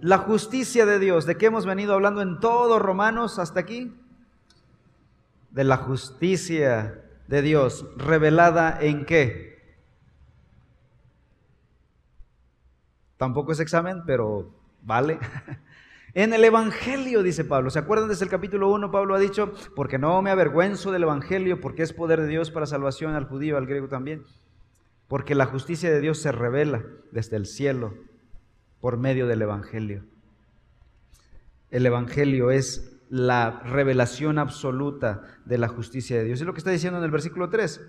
La 0.00 0.18
justicia 0.18 0.86
de 0.86 1.00
Dios, 1.00 1.26
¿de 1.26 1.36
qué 1.36 1.46
hemos 1.46 1.66
venido 1.66 1.94
hablando 1.94 2.22
en 2.22 2.38
todos 2.38 2.80
Romanos 2.80 3.40
hasta 3.40 3.58
aquí? 3.58 3.92
De 5.50 5.64
la 5.64 5.78
justicia 5.78 7.02
de 7.28 7.42
Dios, 7.42 7.86
revelada 7.96 8.78
en 8.80 9.04
qué? 9.04 9.48
Tampoco 13.16 13.52
es 13.52 13.60
examen, 13.60 14.02
pero 14.04 14.52
vale. 14.82 15.18
En 16.14 16.32
el 16.32 16.42
Evangelio, 16.42 17.22
dice 17.22 17.44
Pablo. 17.44 17.70
¿Se 17.70 17.78
acuerdan 17.78 18.08
desde 18.08 18.24
el 18.24 18.30
capítulo 18.30 18.70
1? 18.70 18.90
Pablo 18.90 19.14
ha 19.14 19.20
dicho, 19.20 19.52
porque 19.76 19.98
no 19.98 20.20
me 20.22 20.30
avergüenzo 20.30 20.90
del 20.90 21.02
Evangelio, 21.04 21.60
porque 21.60 21.82
es 21.82 21.92
poder 21.92 22.22
de 22.22 22.26
Dios 22.26 22.50
para 22.50 22.66
salvación 22.66 23.14
al 23.14 23.26
judío, 23.26 23.56
al 23.56 23.66
griego 23.66 23.88
también. 23.88 24.24
Porque 25.06 25.34
la 25.34 25.46
justicia 25.46 25.90
de 25.90 26.00
Dios 26.00 26.18
se 26.18 26.32
revela 26.32 26.82
desde 27.12 27.36
el 27.36 27.46
cielo 27.46 27.94
por 28.80 28.96
medio 28.96 29.26
del 29.28 29.42
Evangelio. 29.42 30.06
El 31.70 31.84
Evangelio 31.84 32.50
es 32.50 32.97
la 33.10 33.60
revelación 33.60 34.38
absoluta 34.38 35.22
de 35.44 35.58
la 35.58 35.68
justicia 35.68 36.18
de 36.18 36.24
Dios. 36.24 36.40
Es 36.40 36.46
lo 36.46 36.52
que 36.52 36.58
está 36.58 36.70
diciendo 36.70 36.98
en 36.98 37.04
el 37.04 37.10
versículo 37.10 37.48
3. 37.48 37.80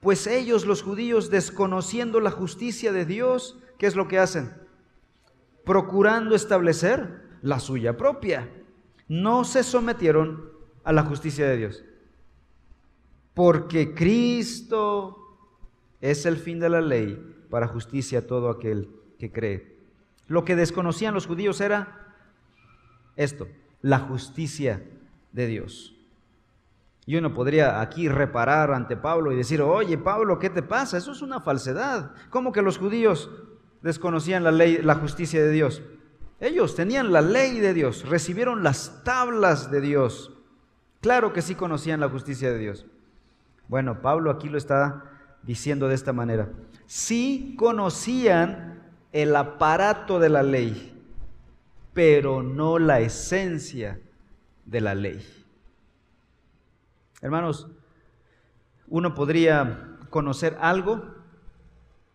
Pues 0.00 0.26
ellos, 0.26 0.66
los 0.66 0.82
judíos, 0.82 1.30
desconociendo 1.30 2.20
la 2.20 2.30
justicia 2.30 2.92
de 2.92 3.04
Dios, 3.04 3.58
¿qué 3.78 3.86
es 3.86 3.96
lo 3.96 4.08
que 4.08 4.18
hacen? 4.18 4.52
Procurando 5.64 6.34
establecer 6.34 7.22
la 7.42 7.60
suya 7.60 7.96
propia. 7.96 8.48
No 9.08 9.44
se 9.44 9.62
sometieron 9.62 10.50
a 10.84 10.92
la 10.92 11.02
justicia 11.02 11.48
de 11.48 11.56
Dios. 11.56 11.84
Porque 13.34 13.94
Cristo 13.94 15.18
es 16.00 16.26
el 16.26 16.36
fin 16.36 16.60
de 16.60 16.68
la 16.68 16.80
ley 16.80 17.46
para 17.50 17.66
justicia 17.66 18.20
a 18.20 18.26
todo 18.26 18.50
aquel 18.50 18.90
que 19.18 19.32
cree. 19.32 19.78
Lo 20.26 20.44
que 20.44 20.56
desconocían 20.56 21.14
los 21.14 21.26
judíos 21.26 21.60
era 21.60 22.14
esto, 23.16 23.48
la 23.82 23.98
justicia 24.00 24.82
de 25.32 25.46
Dios. 25.46 25.94
Y 27.06 27.16
uno 27.16 27.32
podría 27.32 27.80
aquí 27.80 28.08
reparar 28.08 28.70
ante 28.72 28.96
Pablo 28.96 29.32
y 29.32 29.36
decir, 29.36 29.62
oye 29.62 29.96
Pablo, 29.96 30.38
¿qué 30.38 30.50
te 30.50 30.62
pasa? 30.62 30.98
Eso 30.98 31.12
es 31.12 31.22
una 31.22 31.40
falsedad. 31.40 32.12
¿Cómo 32.28 32.52
que 32.52 32.60
los 32.60 32.76
judíos 32.76 33.30
desconocían 33.80 34.44
la 34.44 34.50
ley, 34.52 34.80
la 34.82 34.96
justicia 34.96 35.42
de 35.42 35.50
Dios? 35.50 35.82
Ellos 36.40 36.76
tenían 36.76 37.12
la 37.12 37.20
ley 37.22 37.60
de 37.60 37.74
Dios, 37.74 38.08
recibieron 38.08 38.62
las 38.62 39.02
tablas 39.04 39.70
de 39.70 39.80
Dios. 39.80 40.32
Claro 41.00 41.32
que 41.32 41.42
sí 41.42 41.54
conocían 41.54 42.00
la 42.00 42.08
justicia 42.08 42.50
de 42.50 42.58
Dios. 42.58 42.86
Bueno, 43.68 44.02
Pablo 44.02 44.30
aquí 44.30 44.48
lo 44.48 44.58
está 44.58 45.04
diciendo 45.42 45.88
de 45.88 45.94
esta 45.94 46.12
manera. 46.12 46.50
Sí 46.86 47.54
conocían 47.58 48.82
el 49.12 49.34
aparato 49.34 50.18
de 50.18 50.28
la 50.28 50.42
ley, 50.42 50.97
pero 51.98 52.44
no 52.44 52.78
la 52.78 53.00
esencia 53.00 53.98
de 54.64 54.80
la 54.80 54.94
ley. 54.94 55.20
Hermanos, 57.20 57.66
uno 58.86 59.16
podría 59.16 59.96
conocer 60.08 60.56
algo 60.60 61.02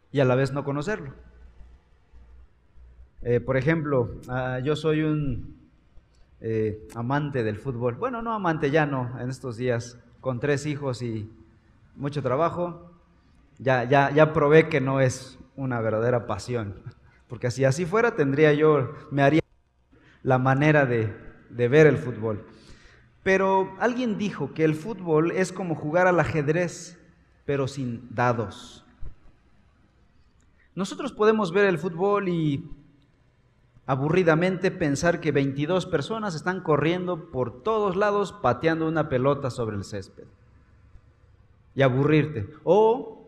y 0.10 0.22
a 0.22 0.24
la 0.24 0.36
vez 0.36 0.54
no 0.54 0.64
conocerlo. 0.64 1.14
Eh, 3.24 3.42
por 3.42 3.58
ejemplo, 3.58 4.22
ah, 4.30 4.60
yo 4.64 4.78
soy 4.78 5.02
un 5.02 5.58
eh, 6.40 6.88
amante 6.96 7.44
del 7.44 7.58
fútbol. 7.58 7.96
Bueno, 7.96 8.22
no 8.22 8.32
amante 8.32 8.72
ya 8.72 8.86
no, 8.86 9.20
en 9.20 9.30
estos 9.30 9.58
días, 9.58 10.00
con 10.22 10.40
tres 10.40 10.66
hijos 10.66 11.02
y 11.02 11.30
mucho 11.98 12.22
trabajo, 12.22 12.90
ya, 13.58 13.84
ya, 13.84 14.12
ya 14.12 14.32
probé 14.32 14.70
que 14.70 14.80
no 14.80 15.02
es 15.02 15.38
una 15.58 15.82
verdadera 15.82 16.26
pasión. 16.26 16.76
Porque 17.28 17.52
si 17.52 17.66
así 17.66 17.86
fuera, 17.86 18.16
tendría 18.16 18.54
yo, 18.54 18.94
me 19.12 19.24
haría 19.24 19.43
la 20.24 20.38
manera 20.38 20.86
de, 20.86 21.14
de 21.50 21.68
ver 21.68 21.88
el 21.88 21.98
fútbol. 21.98 22.46
Pero 23.24 23.76
alguien 23.80 24.18
dijo 24.18 24.54
que 24.54 24.64
el 24.64 24.76
fútbol 24.76 25.32
es 25.32 25.52
como 25.52 25.76
jugar 25.76 26.08
al 26.08 26.20
ajedrez, 26.20 27.00
pero 27.46 27.68
sin 27.68 28.08
dados. 28.14 28.86
Nosotros 30.76 31.14
podemos 31.14 31.52
ver 31.52 31.66
el 31.66 31.78
fútbol 31.78 32.28
y 32.30 32.70
aburridamente 33.86 34.72
pensar 34.72 35.20
que 35.20 35.32
22 35.32 35.86
personas 35.86 36.36
están 36.36 36.62
corriendo 36.62 37.32
por 37.32 37.64
todos 37.64 37.96
lados 37.96 38.32
pateando 38.32 38.88
una 38.88 39.10
pelota 39.10 39.50
sobre 39.50 39.76
el 39.76 39.84
césped 39.84 40.26
y 41.76 41.82
aburrirte. 41.82 42.50
O 42.64 43.28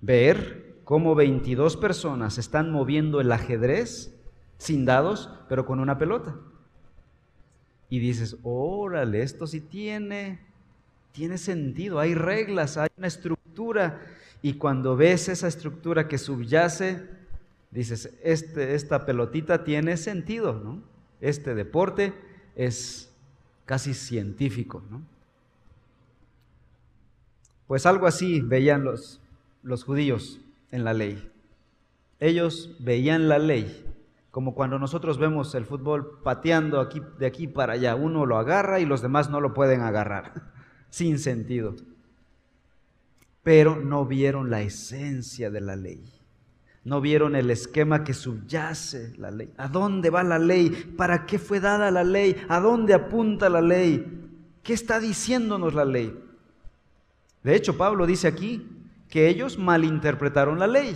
ver 0.00 0.80
cómo 0.84 1.14
22 1.14 1.76
personas 1.76 2.38
están 2.38 2.70
moviendo 2.70 3.20
el 3.20 3.32
ajedrez 3.32 4.15
sin 4.58 4.84
dados, 4.84 5.30
pero 5.48 5.66
con 5.66 5.80
una 5.80 5.98
pelota. 5.98 6.36
Y 7.88 7.98
dices, 7.98 8.36
órale, 8.42 9.22
esto 9.22 9.46
sí 9.46 9.60
tiene, 9.60 10.40
tiene 11.12 11.38
sentido, 11.38 12.00
hay 12.00 12.14
reglas, 12.14 12.76
hay 12.76 12.88
una 12.96 13.06
estructura. 13.06 14.00
Y 14.42 14.54
cuando 14.54 14.96
ves 14.96 15.28
esa 15.28 15.48
estructura 15.48 16.08
que 16.08 16.18
subyace, 16.18 17.02
dices, 17.70 18.12
este, 18.22 18.74
esta 18.74 19.06
pelotita 19.06 19.64
tiene 19.64 19.96
sentido, 19.96 20.54
¿no? 20.54 20.82
Este 21.20 21.54
deporte 21.54 22.12
es 22.54 23.10
casi 23.64 23.94
científico, 23.94 24.82
¿no? 24.90 25.02
Pues 27.66 27.84
algo 27.86 28.06
así 28.06 28.40
veían 28.40 28.84
los, 28.84 29.20
los 29.62 29.84
judíos 29.84 30.40
en 30.70 30.84
la 30.84 30.94
ley. 30.94 31.30
Ellos 32.20 32.76
veían 32.78 33.28
la 33.28 33.38
ley 33.38 33.84
como 34.36 34.54
cuando 34.54 34.78
nosotros 34.78 35.16
vemos 35.16 35.54
el 35.54 35.64
fútbol 35.64 36.20
pateando 36.22 36.78
aquí, 36.78 37.00
de 37.18 37.24
aquí 37.24 37.46
para 37.46 37.72
allá. 37.72 37.94
Uno 37.94 38.26
lo 38.26 38.36
agarra 38.36 38.80
y 38.80 38.84
los 38.84 39.00
demás 39.00 39.30
no 39.30 39.40
lo 39.40 39.54
pueden 39.54 39.80
agarrar. 39.80 40.52
Sin 40.90 41.18
sentido. 41.18 41.74
Pero 43.42 43.76
no 43.76 44.04
vieron 44.04 44.50
la 44.50 44.60
esencia 44.60 45.50
de 45.50 45.62
la 45.62 45.74
ley. 45.74 46.04
No 46.84 47.00
vieron 47.00 47.34
el 47.34 47.50
esquema 47.50 48.04
que 48.04 48.12
subyace 48.12 49.14
la 49.16 49.30
ley. 49.30 49.54
¿A 49.56 49.68
dónde 49.68 50.10
va 50.10 50.22
la 50.22 50.38
ley? 50.38 50.68
¿Para 50.98 51.24
qué 51.24 51.38
fue 51.38 51.58
dada 51.58 51.90
la 51.90 52.04
ley? 52.04 52.36
¿A 52.50 52.60
dónde 52.60 52.92
apunta 52.92 53.48
la 53.48 53.62
ley? 53.62 54.28
¿Qué 54.62 54.74
está 54.74 55.00
diciéndonos 55.00 55.72
la 55.72 55.86
ley? 55.86 56.14
De 57.42 57.56
hecho, 57.56 57.78
Pablo 57.78 58.04
dice 58.04 58.28
aquí 58.28 58.68
que 59.08 59.30
ellos 59.30 59.56
malinterpretaron 59.56 60.58
la 60.58 60.66
ley. 60.66 60.94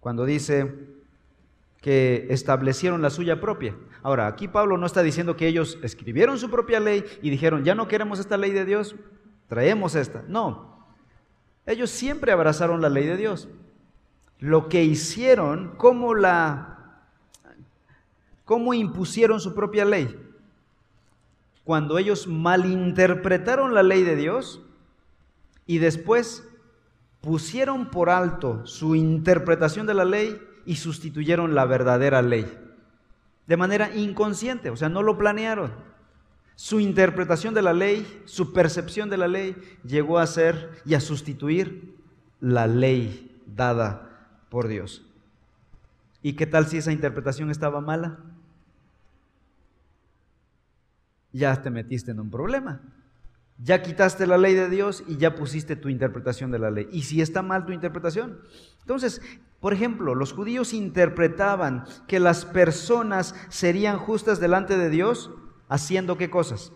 Cuando 0.00 0.26
dice, 0.26 0.97
que 1.88 2.26
establecieron 2.28 3.00
la 3.00 3.08
suya 3.08 3.40
propia. 3.40 3.74
Ahora, 4.02 4.26
aquí 4.26 4.46
Pablo 4.46 4.76
no 4.76 4.84
está 4.84 5.02
diciendo 5.02 5.36
que 5.36 5.48
ellos 5.48 5.78
escribieron 5.82 6.38
su 6.38 6.50
propia 6.50 6.80
ley 6.80 7.02
y 7.22 7.30
dijeron, 7.30 7.64
ya 7.64 7.74
no 7.74 7.88
queremos 7.88 8.18
esta 8.18 8.36
ley 8.36 8.50
de 8.50 8.66
Dios, 8.66 8.94
traemos 9.46 9.94
esta. 9.94 10.22
No, 10.28 10.86
ellos 11.64 11.88
siempre 11.88 12.30
abrazaron 12.30 12.82
la 12.82 12.90
ley 12.90 13.06
de 13.06 13.16
Dios. 13.16 13.48
Lo 14.38 14.68
que 14.68 14.84
hicieron, 14.84 15.76
cómo 15.78 16.14
la, 16.14 17.04
cómo 18.44 18.74
impusieron 18.74 19.40
su 19.40 19.54
propia 19.54 19.86
ley. 19.86 20.14
Cuando 21.64 21.96
ellos 21.96 22.26
malinterpretaron 22.26 23.72
la 23.72 23.82
ley 23.82 24.02
de 24.02 24.14
Dios 24.14 24.60
y 25.64 25.78
después 25.78 26.46
pusieron 27.22 27.88
por 27.88 28.10
alto 28.10 28.66
su 28.66 28.94
interpretación 28.94 29.86
de 29.86 29.94
la 29.94 30.04
ley 30.04 30.38
y 30.68 30.76
sustituyeron 30.76 31.54
la 31.54 31.64
verdadera 31.64 32.20
ley. 32.20 32.46
De 33.46 33.56
manera 33.56 33.96
inconsciente, 33.96 34.68
o 34.68 34.76
sea, 34.76 34.90
no 34.90 35.02
lo 35.02 35.16
planearon. 35.16 35.72
Su 36.56 36.78
interpretación 36.78 37.54
de 37.54 37.62
la 37.62 37.72
ley, 37.72 38.22
su 38.26 38.52
percepción 38.52 39.08
de 39.08 39.16
la 39.16 39.28
ley, 39.28 39.56
llegó 39.82 40.18
a 40.18 40.26
ser 40.26 40.82
y 40.84 40.92
a 40.92 41.00
sustituir 41.00 41.96
la 42.38 42.66
ley 42.66 43.40
dada 43.46 44.28
por 44.50 44.68
Dios. 44.68 45.06
¿Y 46.20 46.34
qué 46.34 46.46
tal 46.46 46.66
si 46.66 46.76
esa 46.76 46.92
interpretación 46.92 47.50
estaba 47.50 47.80
mala? 47.80 48.18
Ya 51.32 51.62
te 51.62 51.70
metiste 51.70 52.10
en 52.10 52.20
un 52.20 52.30
problema. 52.30 52.82
Ya 53.56 53.80
quitaste 53.80 54.26
la 54.26 54.36
ley 54.36 54.54
de 54.54 54.68
Dios 54.68 55.02
y 55.08 55.16
ya 55.16 55.34
pusiste 55.34 55.76
tu 55.76 55.88
interpretación 55.88 56.50
de 56.50 56.58
la 56.58 56.70
ley. 56.70 56.90
¿Y 56.92 57.04
si 57.04 57.22
está 57.22 57.40
mal 57.40 57.64
tu 57.64 57.72
interpretación? 57.72 58.38
Entonces, 58.82 59.22
por 59.60 59.72
ejemplo, 59.72 60.14
los 60.14 60.32
judíos 60.32 60.72
interpretaban 60.72 61.84
que 62.06 62.20
las 62.20 62.44
personas 62.44 63.34
serían 63.48 63.98
justas 63.98 64.40
delante 64.40 64.76
de 64.76 64.90
Dios 64.90 65.30
haciendo 65.68 66.16
qué 66.16 66.30
cosas? 66.30 66.72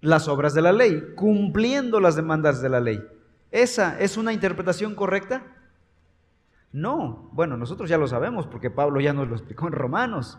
Las 0.00 0.28
obras 0.28 0.54
de 0.54 0.62
la 0.62 0.72
ley, 0.72 1.14
cumpliendo 1.16 2.00
las 2.00 2.16
demandas 2.16 2.60
de 2.62 2.68
la 2.68 2.80
ley. 2.80 3.02
¿Esa 3.50 3.98
es 4.00 4.16
una 4.16 4.32
interpretación 4.32 4.94
correcta? 4.94 5.42
No, 6.72 7.30
bueno, 7.32 7.56
nosotros 7.56 7.88
ya 7.88 7.96
lo 7.96 8.08
sabemos 8.08 8.46
porque 8.46 8.70
Pablo 8.70 9.00
ya 9.00 9.12
nos 9.12 9.28
lo 9.28 9.36
explicó 9.36 9.66
en 9.66 9.72
Romanos. 9.72 10.38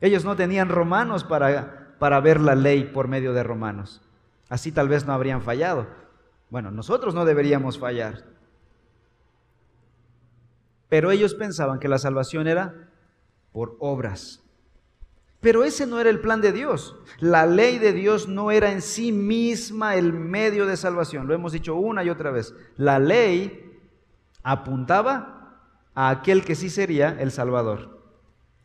Ellos 0.00 0.24
no 0.24 0.34
tenían 0.34 0.68
romanos 0.68 1.24
para 1.24 1.88
para 1.98 2.20
ver 2.20 2.40
la 2.40 2.54
ley 2.54 2.84
por 2.84 3.08
medio 3.08 3.32
de 3.32 3.42
Romanos. 3.42 4.00
Así 4.48 4.72
tal 4.72 4.88
vez 4.88 5.06
no 5.06 5.12
habrían 5.12 5.42
fallado. 5.42 5.86
Bueno, 6.50 6.70
nosotros 6.70 7.14
no 7.14 7.24
deberíamos 7.24 7.78
fallar. 7.78 8.24
Pero 10.88 11.10
ellos 11.10 11.34
pensaban 11.34 11.78
que 11.78 11.88
la 11.88 11.98
salvación 11.98 12.46
era 12.48 12.88
por 13.52 13.76
obras. 13.80 14.42
Pero 15.40 15.62
ese 15.64 15.86
no 15.86 16.00
era 16.00 16.10
el 16.10 16.20
plan 16.20 16.40
de 16.40 16.52
Dios. 16.52 16.96
La 17.20 17.46
ley 17.46 17.78
de 17.78 17.92
Dios 17.92 18.28
no 18.28 18.50
era 18.50 18.72
en 18.72 18.82
sí 18.82 19.12
misma 19.12 19.94
el 19.94 20.12
medio 20.12 20.66
de 20.66 20.76
salvación. 20.76 21.28
Lo 21.28 21.34
hemos 21.34 21.52
dicho 21.52 21.76
una 21.76 22.02
y 22.02 22.10
otra 22.10 22.30
vez. 22.30 22.54
La 22.76 22.98
ley 22.98 23.80
apuntaba 24.42 25.60
a 25.94 26.10
aquel 26.10 26.44
que 26.44 26.54
sí 26.54 26.70
sería 26.70 27.16
el 27.20 27.30
Salvador 27.30 27.98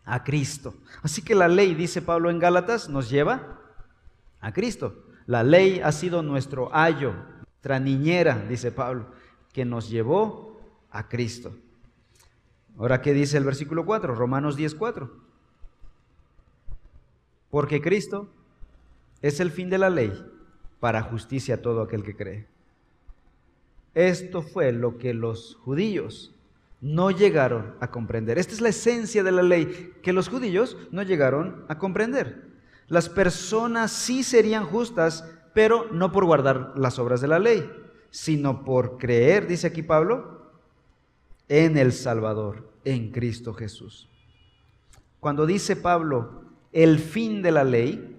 a 0.05 0.23
Cristo. 0.23 0.73
Así 1.01 1.21
que 1.21 1.36
la 1.36 1.47
ley, 1.47 1.75
dice 1.75 2.01
Pablo 2.01 2.29
en 2.29 2.39
Gálatas, 2.39 2.89
nos 2.89 3.09
lleva 3.09 3.59
a 4.41 4.51
Cristo. 4.51 5.05
La 5.25 5.43
ley 5.43 5.79
ha 5.79 5.91
sido 5.91 6.21
nuestro 6.21 6.73
ayo, 6.75 7.13
nuestra 7.51 7.79
niñera, 7.79 8.43
dice 8.49 8.71
Pablo, 8.71 9.07
que 9.53 9.63
nos 9.63 9.89
llevó 9.89 10.59
a 10.91 11.07
Cristo. 11.07 11.55
Ahora, 12.77 13.01
¿qué 13.01 13.13
dice 13.13 13.38
el 13.38 13.43
versículo 13.43 13.86
4? 13.86 14.15
Romanos 14.15 14.55
10, 14.55 14.75
4. 14.75 15.12
Porque 17.49 17.81
Cristo 17.81 18.29
es 19.21 19.39
el 19.39 19.51
fin 19.51 19.69
de 19.69 19.77
la 19.77 19.89
ley 19.89 20.12
para 20.79 21.03
justicia 21.03 21.55
a 21.55 21.62
todo 21.62 21.81
aquel 21.81 22.03
que 22.03 22.15
cree. 22.15 22.47
Esto 23.93 24.41
fue 24.41 24.71
lo 24.71 24.97
que 24.97 25.13
los 25.13 25.55
judíos 25.63 26.33
no 26.81 27.12
llegaron 27.12 27.75
a 27.79 27.91
comprender. 27.91 28.38
Esta 28.38 28.53
es 28.53 28.62
la 28.62 28.69
esencia 28.69 29.23
de 29.23 29.31
la 29.31 29.43
ley 29.43 29.93
que 30.01 30.12
los 30.12 30.27
judíos 30.27 30.75
no 30.91 31.03
llegaron 31.03 31.63
a 31.69 31.77
comprender. 31.77 32.49
Las 32.88 33.07
personas 33.07 33.91
sí 33.91 34.23
serían 34.23 34.65
justas, 34.65 35.29
pero 35.53 35.88
no 35.91 36.12
por 36.12 36.25
guardar 36.25 36.73
las 36.75 36.99
obras 36.99 37.21
de 37.21 37.27
la 37.27 37.39
ley, 37.39 37.71
sino 38.09 38.65
por 38.65 38.97
creer, 38.97 39.47
dice 39.47 39.67
aquí 39.67 39.83
Pablo, 39.83 40.42
en 41.47 41.77
el 41.77 41.93
Salvador, 41.93 42.71
en 42.86 43.12
Cristo 43.12 43.53
Jesús. 43.53 44.10
Cuando 45.19 45.45
dice 45.45 45.75
Pablo 45.75 46.43
el 46.71 46.99
fin 46.99 47.41
de 47.41 47.51
la 47.51 47.63
ley, 47.63 48.10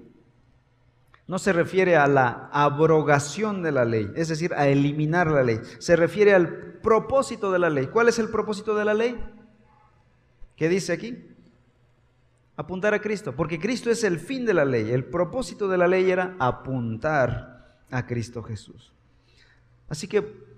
no 1.26 1.38
se 1.38 1.52
refiere 1.52 1.96
a 1.96 2.06
la 2.06 2.50
abrogación 2.52 3.62
de 3.62 3.72
la 3.72 3.84
ley, 3.84 4.10
es 4.14 4.28
decir, 4.28 4.52
a 4.54 4.68
eliminar 4.68 5.30
la 5.30 5.42
ley. 5.42 5.58
Se 5.78 5.96
refiere 5.96 6.34
al 6.34 6.78
propósito 6.82 7.50
de 7.50 7.58
la 7.58 7.70
ley. 7.70 7.86
¿Cuál 7.86 8.08
es 8.08 8.18
el 8.18 8.28
propósito 8.28 8.74
de 8.74 8.84
la 8.84 8.94
ley? 8.94 9.18
¿Qué 10.56 10.68
dice 10.68 10.92
aquí? 10.92 11.26
Apuntar 12.56 12.94
a 12.94 13.00
Cristo, 13.00 13.34
porque 13.34 13.58
Cristo 13.58 13.90
es 13.90 14.04
el 14.04 14.20
fin 14.20 14.44
de 14.44 14.54
la 14.54 14.64
ley. 14.64 14.90
El 14.90 15.04
propósito 15.04 15.66
de 15.66 15.78
la 15.78 15.88
ley 15.88 16.10
era 16.10 16.36
apuntar 16.38 17.78
a 17.90 18.06
Cristo 18.06 18.42
Jesús. 18.42 18.92
Así 19.88 20.06
que, 20.06 20.53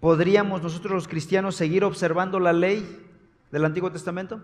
¿podríamos 0.00 0.62
nosotros 0.62 0.92
los 0.92 1.08
cristianos 1.08 1.56
seguir 1.56 1.84
observando 1.84 2.40
la 2.40 2.52
ley 2.52 3.06
del 3.50 3.64
Antiguo 3.64 3.90
Testamento? 3.90 4.40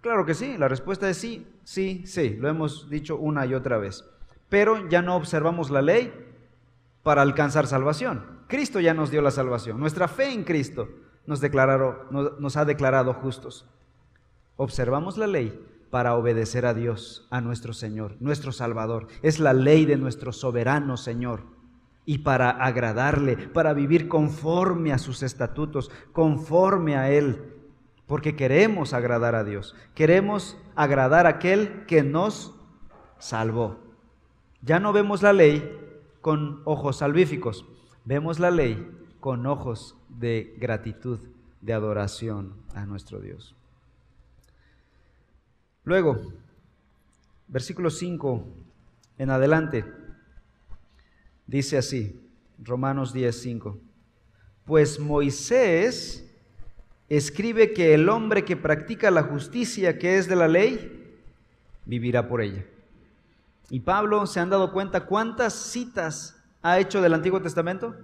Claro 0.00 0.26
que 0.26 0.34
sí, 0.34 0.56
la 0.58 0.68
respuesta 0.68 1.08
es 1.08 1.16
sí, 1.16 1.46
sí, 1.64 2.02
sí, 2.06 2.36
lo 2.38 2.48
hemos 2.48 2.90
dicho 2.90 3.16
una 3.16 3.46
y 3.46 3.54
otra 3.54 3.78
vez 3.78 4.04
pero 4.52 4.86
ya 4.90 5.00
no 5.00 5.16
observamos 5.16 5.70
la 5.70 5.80
ley 5.80 6.12
para 7.02 7.22
alcanzar 7.22 7.66
salvación. 7.66 8.22
Cristo 8.48 8.80
ya 8.80 8.92
nos 8.92 9.10
dio 9.10 9.22
la 9.22 9.30
salvación. 9.30 9.80
Nuestra 9.80 10.08
fe 10.08 10.30
en 10.30 10.44
Cristo 10.44 10.90
nos, 11.24 11.40
nos 12.38 12.56
ha 12.58 12.66
declarado 12.66 13.14
justos. 13.14 13.64
Observamos 14.56 15.16
la 15.16 15.26
ley 15.26 15.58
para 15.88 16.16
obedecer 16.16 16.66
a 16.66 16.74
Dios, 16.74 17.26
a 17.30 17.40
nuestro 17.40 17.72
Señor, 17.72 18.16
nuestro 18.20 18.52
Salvador. 18.52 19.06
Es 19.22 19.38
la 19.38 19.54
ley 19.54 19.86
de 19.86 19.96
nuestro 19.96 20.34
soberano 20.34 20.98
Señor. 20.98 21.44
Y 22.04 22.18
para 22.18 22.50
agradarle, 22.50 23.36
para 23.36 23.72
vivir 23.74 24.08
conforme 24.08 24.92
a 24.92 24.98
sus 24.98 25.22
estatutos, 25.22 25.90
conforme 26.12 26.96
a 26.96 27.10
Él, 27.10 27.52
porque 28.06 28.36
queremos 28.36 28.92
agradar 28.92 29.34
a 29.34 29.44
Dios. 29.44 29.74
Queremos 29.94 30.58
agradar 30.74 31.26
a 31.26 31.30
aquel 31.30 31.86
que 31.86 32.02
nos 32.02 32.54
salvó. 33.18 33.78
Ya 34.62 34.80
no 34.80 34.92
vemos 34.92 35.22
la 35.22 35.32
ley 35.32 35.78
con 36.20 36.62
ojos 36.64 36.98
salvíficos, 36.98 37.64
vemos 38.04 38.38
la 38.38 38.50
ley 38.50 38.90
con 39.20 39.46
ojos 39.46 39.96
de 40.08 40.56
gratitud, 40.58 41.20
de 41.60 41.72
adoración 41.72 42.54
a 42.74 42.84
nuestro 42.86 43.20
Dios. 43.20 43.54
Luego, 45.84 46.20
versículo 47.48 47.90
5 47.90 48.44
en 49.18 49.30
adelante, 49.30 49.84
dice 51.52 51.76
así, 51.76 52.18
Romanos 52.58 53.12
10, 53.12 53.40
5. 53.40 53.78
Pues 54.64 54.98
Moisés 54.98 56.26
escribe 57.10 57.74
que 57.74 57.92
el 57.92 58.08
hombre 58.08 58.42
que 58.44 58.56
practica 58.56 59.10
la 59.10 59.22
justicia 59.22 59.98
que 59.98 60.16
es 60.16 60.28
de 60.28 60.36
la 60.36 60.48
ley, 60.48 61.14
vivirá 61.84 62.26
por 62.26 62.40
ella. 62.40 62.64
Y 63.68 63.80
Pablo, 63.80 64.26
¿se 64.26 64.40
han 64.40 64.48
dado 64.48 64.72
cuenta 64.72 65.04
cuántas 65.04 65.52
citas 65.52 66.42
ha 66.62 66.78
hecho 66.78 67.02
del 67.02 67.12
Antiguo 67.12 67.42
Testamento? 67.42 67.94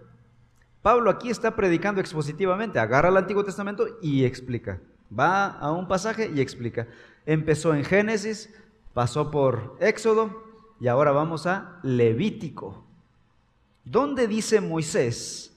Pablo 0.83 1.11
aquí 1.11 1.31
está 1.31 1.57
predicando 1.57 2.03
expositivamente, 2.03 2.79
agarra 2.79 3.09
el 3.09 3.17
Antiguo 3.17 3.45
Testamento 3.45 3.87
y 4.03 4.25
explica. 4.25 4.79
Va 5.19 5.47
a 5.47 5.73
un 5.73 5.89
pasaje 5.89 6.31
y 6.35 6.43
explica. 6.43 6.87
Empezó 7.25 7.75
en 7.75 7.85
Génesis, 7.85 8.55
pasó 8.93 9.31
por 9.31 9.77
Éxodo 9.81 10.43
y 10.81 10.89
ahora 10.89 11.13
vamos 11.13 11.47
a 11.47 11.81
Levítico. 11.83 12.88
¿Dónde 13.91 14.29
dice 14.29 14.61
Moisés 14.61 15.57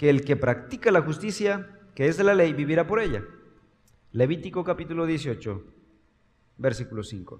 que 0.00 0.08
el 0.08 0.24
que 0.24 0.34
practica 0.34 0.90
la 0.90 1.02
justicia, 1.02 1.78
que 1.94 2.08
es 2.08 2.16
de 2.16 2.24
la 2.24 2.34
ley, 2.34 2.54
vivirá 2.54 2.86
por 2.86 3.00
ella. 3.00 3.22
Levítico 4.12 4.64
capítulo 4.64 5.04
18, 5.04 5.62
versículo 6.56 7.02
5. 7.02 7.38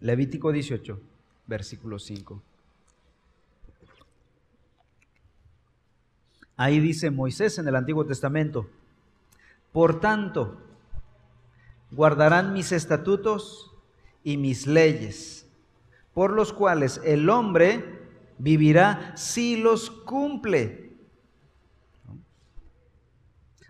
Levítico 0.00 0.52
18, 0.52 1.00
versículo 1.46 1.98
5. 1.98 2.42
Ahí 6.58 6.80
dice 6.80 7.10
Moisés 7.10 7.58
en 7.58 7.66
el 7.66 7.76
Antiguo 7.76 8.04
Testamento, 8.04 8.68
por 9.72 10.00
tanto, 10.00 10.60
guardarán 11.90 12.52
mis 12.52 12.72
estatutos 12.72 13.74
y 14.22 14.36
mis 14.36 14.66
leyes, 14.66 15.46
por 16.12 16.30
los 16.30 16.52
cuales 16.52 17.00
el 17.04 17.30
hombre 17.30 18.01
vivirá 18.42 19.12
si 19.16 19.56
los 19.56 19.88
cumple. 19.88 20.96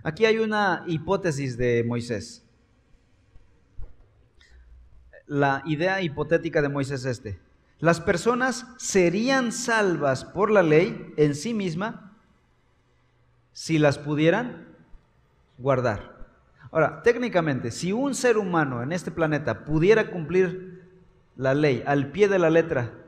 Aquí 0.02 0.24
hay 0.24 0.38
una 0.38 0.82
hipótesis 0.86 1.58
de 1.58 1.84
Moisés. 1.84 2.42
La 5.26 5.62
idea 5.66 6.00
hipotética 6.00 6.62
de 6.62 6.70
Moisés 6.70 7.04
es 7.04 7.18
este. 7.18 7.38
Las 7.80 8.00
personas 8.00 8.66
serían 8.78 9.52
salvas 9.52 10.24
por 10.24 10.50
la 10.50 10.62
ley 10.62 11.12
en 11.18 11.34
sí 11.34 11.52
misma 11.52 12.16
si 13.52 13.78
las 13.78 13.98
pudieran 13.98 14.74
guardar. 15.58 16.28
Ahora, 16.70 17.02
técnicamente, 17.02 17.70
si 17.70 17.92
un 17.92 18.14
ser 18.14 18.38
humano 18.38 18.82
en 18.82 18.92
este 18.92 19.10
planeta 19.10 19.66
pudiera 19.66 20.10
cumplir 20.10 20.88
la 21.36 21.52
ley 21.52 21.82
al 21.86 22.10
pie 22.10 22.28
de 22.28 22.38
la 22.38 22.48
letra 22.48 23.01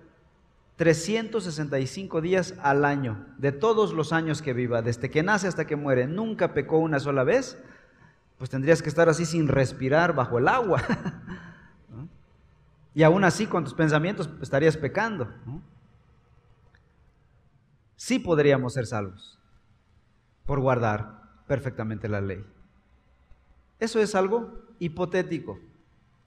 365 0.77 2.21
días 2.21 2.55
al 2.61 2.85
año, 2.85 3.27
de 3.39 3.53
todos 3.53 3.93
los 3.93 4.13
años 4.13 4.43
que 4.43 4.53
viva, 4.53 4.83
desde 4.83 5.11
que 5.11 5.23
nace 5.23 5.47
hasta 5.47 5.67
que 5.67 5.77
muere, 5.77 6.07
nunca 6.07 6.53
pecó 6.53 6.79
una 6.79 6.99
sola 6.99 7.23
vez, 7.23 7.59
pues 8.39 8.51
tendrías 8.51 8.83
que 8.83 8.89
estar 8.89 9.09
así 9.09 9.25
sin 9.25 9.49
respirar 9.49 10.15
bajo 10.15 10.39
el 10.39 10.49
agua. 10.49 10.83
Y 12.97 13.03
aún 13.03 13.25
así 13.25 13.47
con 13.47 13.65
tus 13.65 13.75
pensamientos 13.75 14.31
estarías 14.41 14.77
pecando. 14.77 15.29
Sí 17.97 18.21
podríamos 18.21 18.75
ser 18.75 18.87
salvos 18.87 19.39
por 20.47 20.61
guardar 20.61 21.43
perfectamente 21.49 22.09
la 22.09 22.21
ley. 22.21 22.45
Eso 23.81 23.99
es 23.99 24.15
algo 24.15 24.63
hipotético. 24.79 25.59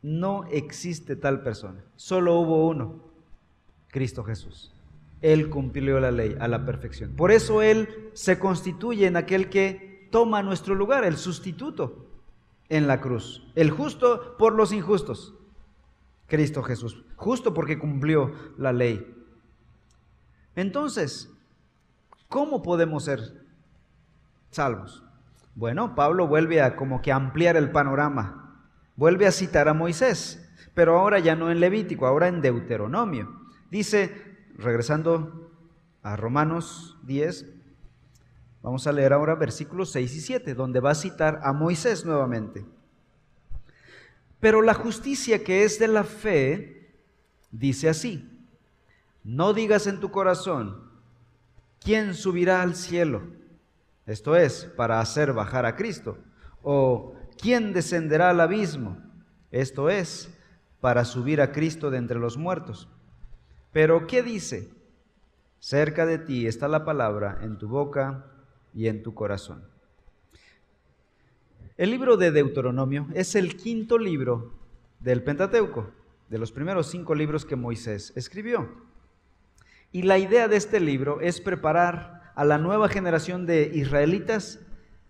No 0.02 0.44
existe 0.46 1.16
tal 1.16 1.42
persona. 1.42 1.84
Solo 1.96 2.36
hubo 2.36 2.68
uno, 2.68 3.07
Cristo 3.98 4.24
Jesús. 4.24 4.72
Él 5.24 5.50
cumplió 5.50 6.00
la 6.00 6.12
ley 6.12 6.38
a 6.40 6.48
la 6.48 6.68
perfección. 6.68 7.16
Por 7.16 7.32
eso 7.32 7.64
Él 7.64 8.12
se 8.14 8.38
constituye 8.38 9.08
en 9.08 9.18
aquel 9.18 9.50
que 9.50 10.08
toma 10.12 10.44
nuestro 10.44 10.76
lugar, 10.76 11.04
el 11.04 11.18
sustituto 11.18 12.06
en 12.70 12.86
la 12.86 13.02
cruz. 13.02 13.52
El 13.56 13.72
justo 13.72 14.38
por 14.38 14.54
los 14.54 14.72
injustos. 14.72 15.34
Cristo 16.28 16.62
Jesús. 16.62 17.04
Justo 17.16 17.56
porque 17.56 17.80
cumplió 17.80 18.34
la 18.60 18.72
ley. 18.72 19.16
Entonces, 20.56 21.34
¿cómo 22.30 22.62
podemos 22.62 23.06
ser 23.06 23.48
salvos? 24.52 25.02
Bueno, 25.56 25.96
Pablo 25.96 26.28
vuelve 26.28 26.62
a 26.62 26.76
como 26.76 27.02
que 27.02 27.12
ampliar 27.12 27.58
el 27.58 27.72
panorama. 27.72 28.62
Vuelve 28.96 29.26
a 29.26 29.32
citar 29.32 29.68
a 29.68 29.74
Moisés, 29.74 30.48
pero 30.76 31.00
ahora 31.00 31.18
ya 31.18 31.36
no 31.36 31.50
en 31.50 31.60
Levítico, 31.60 32.06
ahora 32.06 32.28
en 32.28 32.42
Deuteronomio. 32.42 33.47
Dice, 33.70 34.38
regresando 34.56 35.52
a 36.02 36.16
Romanos 36.16 36.98
10, 37.04 37.46
vamos 38.62 38.88
a 38.88 38.92
leer 38.92 39.14
ahora 39.14 39.36
versículos 39.36 39.92
6 39.92 40.16
y 40.16 40.22
7, 40.22 40.54
donde 40.54 40.80
va 40.80 40.92
a 40.92 40.96
citar 40.96 41.42
a 41.44 41.54
Moisés 41.54 42.06
nuevamente. 42.06 42.66
Pero 44.40 44.62
la 44.62 44.74
justicia 44.74 45.44
que 45.44 45.64
es 45.64 45.80
de 45.80 45.88
la 45.88 46.04
fe 46.04 46.94
dice 47.52 47.90
así, 47.90 48.30
no 49.24 49.54
digas 49.54 49.88
en 49.88 50.00
tu 50.00 50.12
corazón, 50.12 50.90
¿quién 51.80 52.14
subirá 52.14 52.62
al 52.62 52.76
cielo? 52.76 53.24
Esto 54.06 54.38
es, 54.38 54.66
para 54.78 55.02
hacer 55.02 55.34
bajar 55.34 55.66
a 55.66 55.76
Cristo. 55.76 56.18
O 56.64 57.14
¿quién 57.38 57.74
descenderá 57.74 58.30
al 58.30 58.40
abismo? 58.40 58.98
Esto 59.52 59.90
es, 59.90 60.30
para 60.80 61.04
subir 61.04 61.42
a 61.42 61.52
Cristo 61.52 61.90
de 61.90 61.98
entre 61.98 62.20
los 62.20 62.38
muertos. 62.38 62.88
Pero 63.78 64.08
¿qué 64.08 64.24
dice? 64.24 64.72
Cerca 65.60 66.08
de 66.08 66.18
ti 66.18 66.48
está 66.48 66.68
la 66.68 66.84
palabra 66.84 67.38
en 67.44 67.60
tu 67.60 67.68
boca 67.68 68.26
y 68.74 68.88
en 68.88 69.04
tu 69.04 69.14
corazón. 69.14 69.66
El 71.78 71.92
libro 71.92 72.18
de 72.18 72.32
Deuteronomio 72.32 73.06
es 73.14 73.36
el 73.36 73.56
quinto 73.56 74.00
libro 74.00 74.56
del 75.00 75.22
Pentateuco, 75.22 75.92
de 76.28 76.40
los 76.40 76.52
primeros 76.52 76.88
cinco 76.88 77.14
libros 77.14 77.46
que 77.46 77.56
Moisés 77.56 78.14
escribió. 78.16 78.68
Y 79.92 80.02
la 80.02 80.18
idea 80.18 80.48
de 80.48 80.56
este 80.58 80.80
libro 80.80 81.22
es 81.22 81.40
preparar 81.40 82.32
a 82.34 82.46
la 82.46 82.58
nueva 82.58 82.90
generación 82.90 83.46
de 83.46 83.70
israelitas 83.76 84.60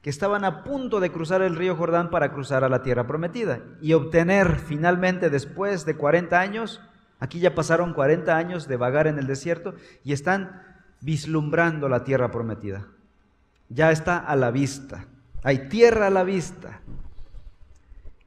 que 0.02 0.10
estaban 0.10 0.44
a 0.44 0.66
punto 0.66 1.00
de 1.00 1.10
cruzar 1.10 1.42
el 1.42 1.56
río 1.56 1.78
Jordán 1.78 2.10
para 2.10 2.34
cruzar 2.34 2.66
a 2.66 2.70
la 2.70 2.84
tierra 2.84 3.08
prometida 3.08 3.64
y 3.80 3.94
obtener 3.94 4.58
finalmente 4.58 5.30
después 5.30 5.86
de 5.86 5.96
40 5.96 6.38
años, 6.38 6.82
aquí 7.20 7.40
ya 7.40 7.56
pasaron 7.56 7.94
40 7.94 8.36
años 8.36 8.68
de 8.68 8.78
vagar 8.78 9.08
en 9.08 9.20
el 9.20 9.28
desierto 9.28 9.76
y 10.04 10.14
están 10.14 10.62
vislumbrando 11.02 11.90
la 11.90 12.04
tierra 12.04 12.32
prometida. 12.32 12.88
Ya 13.70 13.92
está 13.92 14.18
a 14.18 14.36
la 14.36 14.52
vista, 14.52 15.06
hay 15.44 15.70
tierra 15.70 16.08
a 16.08 16.12
la 16.12 16.24
vista. 16.24 16.82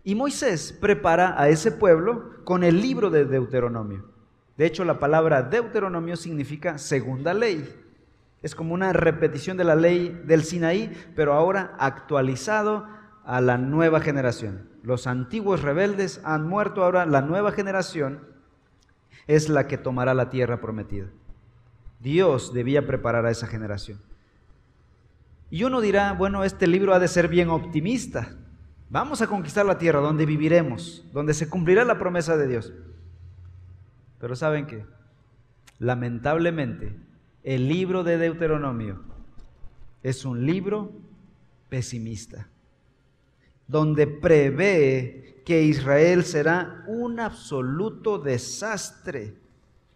Y 0.03 0.15
Moisés 0.15 0.73
prepara 0.73 1.41
a 1.41 1.49
ese 1.49 1.73
pueblo 1.73 2.45
con 2.45 2.65
el 2.65 2.81
libro 2.81 3.11
de 3.11 3.25
Deuteronomio. 3.25 4.11
De 4.57 4.67
hecho, 4.67 4.85
la 4.85 4.99
palabra 4.99 5.43
Deuteronomio 5.43 6.17
significa 6.17 6.79
segunda 6.79 7.35
ley. 7.35 7.69
Es 8.43 8.55
como 8.55 8.75
una 8.75 8.93
repetición 8.93 9.57
de 9.57 9.65
la 9.65 9.75
ley 9.75 10.21
del 10.25 10.45
Sinaí, 10.45 10.91
pero 11.15 11.35
ahora 11.35 11.75
actualizado 11.79 12.87
a 13.25 13.41
la 13.41 13.59
nueva 13.59 14.01
generación. 14.01 14.69
Los 14.83 15.07
antiguos 15.07 15.63
rebeldes 15.63 16.21
han 16.25 16.49
muerto, 16.49 16.83
ahora 16.83 17.05
la 17.05 17.21
nueva 17.21 17.53
generación 17.53 18.30
es 19.27 19.49
la 19.49 19.67
que 19.67 19.79
tomará 19.79 20.15
la 20.15 20.31
tierra 20.31 20.61
prometida. 20.61 21.07
Dios 22.01 22.53
debía 22.55 22.87
preparar 22.87 23.27
a 23.27 23.31
esa 23.31 23.47
generación. 23.47 24.01
Y 25.51 25.65
uno 25.65 25.81
dirá, 25.81 26.13
bueno, 26.13 26.45
este 26.45 26.67
libro 26.67 26.95
ha 26.95 26.99
de 26.99 27.09
ser 27.09 27.29
bien 27.29 27.51
optimista. 27.51 28.37
Vamos 28.89 29.21
a 29.21 29.27
conquistar 29.27 29.67
la 29.67 29.79
tierra 29.79 30.01
donde 30.01 30.27
viviremos, 30.27 31.05
donde 31.13 31.35
se 31.35 31.49
cumplirá 31.49 31.85
la 31.85 31.99
promesa 31.99 32.37
de 32.37 32.49
Dios. 32.49 32.73
Pero 34.19 34.37
¿saben 34.37 34.67
qué? 34.67 34.85
Lamentablemente, 35.79 36.95
el 37.43 37.69
libro 37.69 38.05
de 38.05 38.19
Deuteronomio 38.19 39.03
es 40.03 40.25
un 40.25 40.47
libro 40.47 40.93
pesimista, 41.69 42.49
donde 43.67 44.07
prevé 44.07 45.30
que 45.51 45.65
Israel 45.65 46.23
será 46.23 46.85
un 46.87 47.19
absoluto 47.19 48.21
desastre 48.21 49.35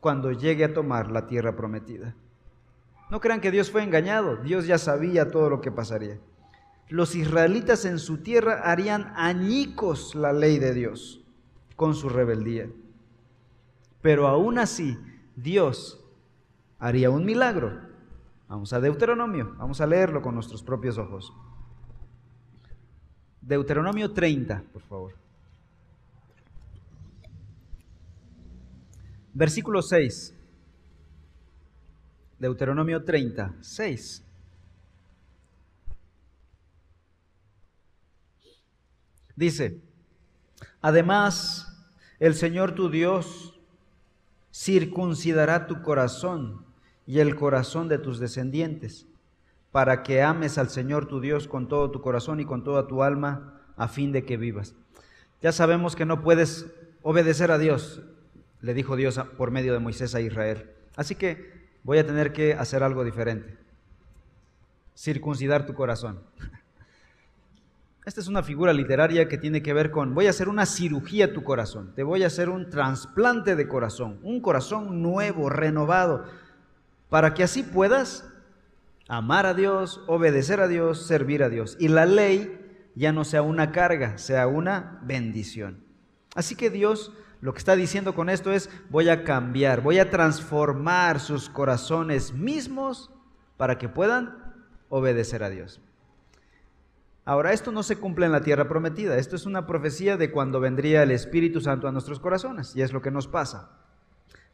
cuando 0.01 0.33
llegue 0.33 0.65
a 0.65 0.75
tomar 0.75 1.13
la 1.13 1.29
tierra 1.29 1.55
prometida. 1.55 2.17
No 3.09 3.21
crean 3.21 3.41
que 3.41 3.53
Dios 3.53 3.71
fue 3.71 3.85
engañado, 3.85 4.35
Dios 4.35 4.67
ya 4.67 4.79
sabía 4.79 5.31
todo 5.31 5.49
lo 5.49 5.61
que 5.61 5.71
pasaría. 5.71 6.19
Los 6.89 7.15
israelitas 7.15 7.85
en 7.85 8.01
su 8.01 8.19
tierra 8.19 8.63
harían 8.65 9.13
añicos 9.15 10.17
la 10.17 10.33
ley 10.33 10.59
de 10.59 10.75
Dios 10.75 11.25
con 11.77 11.95
su 11.95 12.09
rebeldía. 12.09 12.69
Pero 14.03 14.27
aún 14.27 14.59
así, 14.59 14.99
Dios 15.37 16.05
haría 16.81 17.11
un 17.11 17.25
milagro. 17.25 17.81
Vamos 18.49 18.73
a 18.73 18.81
Deuteronomio, 18.81 19.55
vamos 19.57 19.81
a 19.81 19.87
leerlo 19.87 20.21
con 20.21 20.35
nuestros 20.35 20.65
propios 20.65 20.99
ojos. 20.99 21.33
Deuteronomio 23.41 24.13
30, 24.13 24.65
por 24.73 24.83
favor. 24.83 25.24
Versículo 29.35 29.83
6. 29.83 30.33
Deuteronomio 32.39 33.05
30, 33.05 33.55
6. 33.61 34.23
Dice, 39.37 39.81
además, 40.81 41.67
el 42.21 42.35
Señor 42.35 42.77
tu 42.77 42.89
Dios 42.89 43.59
circuncidará 44.53 45.67
tu 45.67 45.83
corazón 45.83 46.65
y 47.07 47.19
el 47.19 47.35
corazón 47.35 47.89
de 47.89 47.99
tus 47.99 48.21
descendientes, 48.21 49.07
para 49.73 50.05
que 50.05 50.23
ames 50.23 50.57
al 50.59 50.71
Señor 50.71 51.07
tu 51.07 51.21
Dios 51.21 51.49
con 51.49 51.67
todo 51.67 51.91
tu 51.91 52.01
corazón 52.01 52.39
y 52.39 52.45
con 52.45 52.63
toda 52.63 52.87
tu 52.87 53.03
alma, 53.03 53.61
a 53.77 53.89
fin 53.89 54.13
de 54.13 54.25
que 54.25 54.37
vivas. 54.37 54.77
Ya 55.43 55.51
sabemos 55.51 55.97
que 55.97 56.07
no 56.07 56.23
puedes 56.23 56.67
obedecer 57.03 57.51
a 57.51 57.59
Dios, 57.59 58.03
le 58.65 58.73
dijo 58.73 58.97
Dios 58.97 59.21
por 59.37 59.51
medio 59.51 59.75
de 59.75 59.79
Moisés 59.79 60.15
a 60.15 60.23
Israel. 60.23 60.71
Así 60.97 61.17
que 61.17 61.53
voy 61.83 61.99
a 61.99 62.07
tener 62.07 62.33
que 62.33 62.55
hacer 62.55 62.83
algo 62.83 63.05
diferente. 63.05 63.59
circuncidar 64.97 65.67
tu 65.67 65.75
corazón. 65.75 66.21
Esta 68.07 68.21
es 68.21 68.29
una 68.29 68.43
figura 68.43 68.73
literaria 68.73 69.29
que 69.29 69.37
tiene 69.37 69.63
que 69.63 69.75
ver 69.75 69.91
con, 69.91 70.15
voy 70.15 70.29
a 70.29 70.31
hacer 70.31 70.49
una 70.49 70.65
cirugía 70.65 71.27
a 71.27 71.33
tu 71.33 71.43
corazón, 71.43 71.93
te 71.95 72.03
voy 72.03 72.23
a 72.23 72.29
hacer 72.29 72.49
un 72.49 72.71
trasplante 72.71 73.57
de 73.57 73.67
corazón, 73.67 74.19
un 74.23 74.41
corazón 74.41 75.03
nuevo, 75.03 75.51
renovado, 75.51 76.25
para 77.11 77.35
que 77.35 77.43
así 77.43 77.63
puedas 77.63 78.25
amar 79.09 79.47
a 79.47 79.55
Dios, 79.55 80.03
obedecer 80.07 80.61
a 80.61 80.69
Dios, 80.69 81.07
servir 81.07 81.43
a 81.43 81.51
Dios. 81.51 81.77
Y 81.81 81.89
la 81.89 82.07
ley 82.07 82.61
ya 82.95 83.13
no 83.13 83.25
sea 83.25 83.43
una 83.43 83.73
carga, 83.73 84.17
sea 84.17 84.47
una 84.47 85.01
bendición. 85.03 85.85
Así 86.35 86.55
que 86.57 86.71
Dios 86.71 87.13
lo 87.45 87.53
que 87.53 87.59
está 87.59 87.77
diciendo 87.77 88.15
con 88.15 88.31
esto 88.31 88.53
es, 88.53 88.71
voy 88.89 89.11
a 89.11 89.23
cambiar, 89.23 89.83
voy 89.83 89.99
a 89.99 90.09
transformar 90.09 91.21
sus 91.21 91.51
corazones 91.51 92.33
mismos 92.33 93.11
para 93.59 93.77
que 93.77 93.91
puedan 93.91 94.55
obedecer 94.89 95.43
a 95.43 95.51
Dios. 95.51 95.79
Ahora, 97.27 97.53
esto 97.53 97.71
no 97.71 97.83
se 97.83 97.97
cumple 97.97 98.25
en 98.25 98.33
la 98.33 98.41
tierra 98.41 98.67
prometida, 98.67 99.19
esto 99.19 99.37
es 99.37 99.45
una 99.45 99.67
profecía 99.67 100.17
de 100.17 100.31
cuando 100.31 100.59
vendría 100.59 101.03
el 101.03 101.11
Espíritu 101.11 101.61
Santo 101.61 101.87
a 101.87 101.93
nuestros 101.93 102.19
corazones, 102.19 102.75
y 102.77 102.81
es 102.81 102.95
lo 102.95 103.03
que 103.03 103.11
nos 103.11 103.29
pasa. 103.29 103.73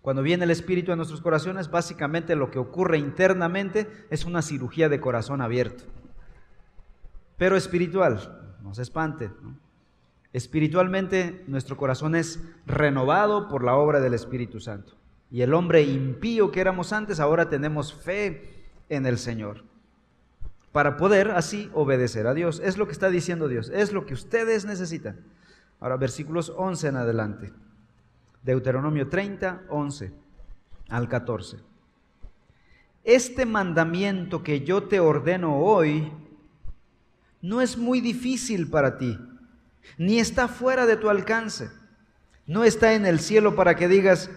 Cuando 0.03 0.25
viene 0.25 0.43
el 0.43 0.51
Espíritu 0.51 0.91
a 0.91 0.97
nuestros 0.97 1.21
corazones, 1.21 1.71
básicamente 1.71 2.35
lo 2.35 2.51
que 2.51 2.59
ocurre 2.59 2.99
internamente 2.99 3.89
es 4.11 4.25
una 4.25 4.43
cirugía 4.43 4.89
de 4.89 4.99
corazón 4.99 5.43
abierto, 5.43 5.85
pero 7.37 7.57
espiritual, 7.57 8.57
no 8.65 8.75
se 8.75 8.83
espante. 8.83 9.31
Espiritualmente 10.33 11.43
nuestro 11.49 11.77
corazón 11.77 12.15
es 12.15 12.41
renovado 12.67 13.49
por 13.49 13.65
la 13.65 13.75
obra 13.75 14.01
del 14.01 14.15
Espíritu 14.15 14.61
Santo. 14.61 14.95
Y 15.31 15.43
el 15.43 15.55
hombre 15.55 15.83
impío 15.83 16.53
que 16.53 16.61
éramos 16.61 16.93
antes, 16.93 17.19
ahora 17.19 17.49
tenemos 17.49 17.93
fe 17.95 18.69
en 18.89 19.07
el 19.07 19.19
Señor. 19.19 19.65
Para 20.73 20.97
poder 20.97 21.33
así 21.33 21.69
obedecer 21.75 22.29
a 22.29 22.35
Dios. 22.35 22.61
Es 22.65 22.79
lo 22.79 22.87
que 22.87 22.93
está 22.93 23.11
diciendo 23.11 23.49
Dios. 23.49 23.71
Es 23.71 23.93
lo 23.93 24.07
que 24.07 24.15
ustedes 24.15 24.65
necesitan. 24.65 25.19
Ahora 25.81 25.97
versículos 25.97 26.53
11 26.57 26.89
en 26.89 26.97
adelante. 26.97 27.53
Deuteronomio 28.45 29.09
30, 29.09 29.63
11 29.69 30.13
al 30.91 31.09
14. 31.09 31.59
Este 33.03 33.47
mandamiento 33.47 34.45
que 34.45 34.61
yo 34.61 34.85
te 34.85 35.01
ordeno 35.01 35.59
hoy 35.59 36.13
no 37.43 37.61
es 37.61 37.77
muy 37.77 38.01
difícil 38.01 38.71
para 38.71 38.97
ti 38.97 39.19
ni 39.99 40.19
está 40.19 40.49
fuera 40.49 40.87
de 40.87 40.97
tu 40.97 41.09
alcance. 41.09 41.71
No 42.47 42.65
está 42.65 42.95
en 42.95 43.07
el 43.07 43.21
cielo 43.21 43.55
para 43.55 43.77
que 43.77 43.87
digas, 43.89 44.31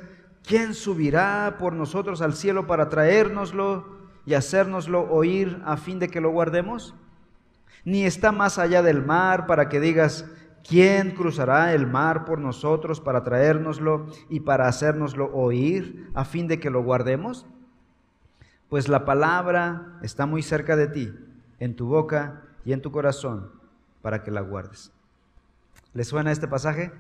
¿quién 0.46 0.74
subirá 0.74 1.56
por 1.60 1.74
nosotros 1.74 2.22
al 2.22 2.34
cielo 2.34 2.68
para 2.68 2.90
traérnoslo 2.90 4.04
y 4.26 4.36
hacérnoslo 4.36 5.10
oír 5.12 5.62
a 5.66 5.78
fin 5.78 6.00
de 6.00 6.10
que 6.10 6.22
lo 6.22 6.30
guardemos? 6.30 6.94
Ni 7.86 8.06
está 8.06 8.32
más 8.32 8.60
allá 8.60 8.82
del 8.82 9.04
mar 9.04 9.48
para 9.48 9.68
que 9.68 9.80
digas, 9.80 10.26
¿quién 10.68 11.12
cruzará 11.12 11.74
el 11.74 11.88
mar 11.88 12.24
por 12.26 12.40
nosotros 12.40 13.02
para 13.02 13.24
traérnoslo 13.24 14.08
y 14.30 14.42
para 14.42 14.68
hacérnoslo 14.68 15.34
oír 15.34 16.10
a 16.14 16.24
fin 16.24 16.48
de 16.48 16.60
que 16.60 16.70
lo 16.70 16.84
guardemos? 16.84 17.46
Pues 18.70 18.88
la 18.88 19.06
palabra 19.06 20.00
está 20.02 20.26
muy 20.26 20.42
cerca 20.42 20.76
de 20.76 20.88
ti, 20.88 21.14
en 21.60 21.76
tu 21.76 21.88
boca 21.88 22.44
y 22.64 22.74
en 22.74 22.82
tu 22.82 22.92
corazón, 22.92 23.52
para 24.02 24.24
que 24.24 24.32
la 24.32 24.42
guardes. 24.42 24.93
¿Le 25.94 26.04
suena 26.04 26.32
este 26.32 26.48
pasaje? 26.48 26.92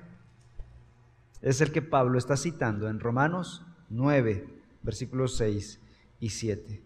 Es 1.41 1.61
el 1.61 1.71
que 1.71 1.81
Pablo 1.81 2.17
está 2.17 2.37
citando 2.37 2.87
en 2.87 2.99
Romanos 2.99 3.65
9, 3.89 4.47
versículos 4.81 5.35
6 5.37 5.79
y 6.19 6.29
7. 6.29 6.83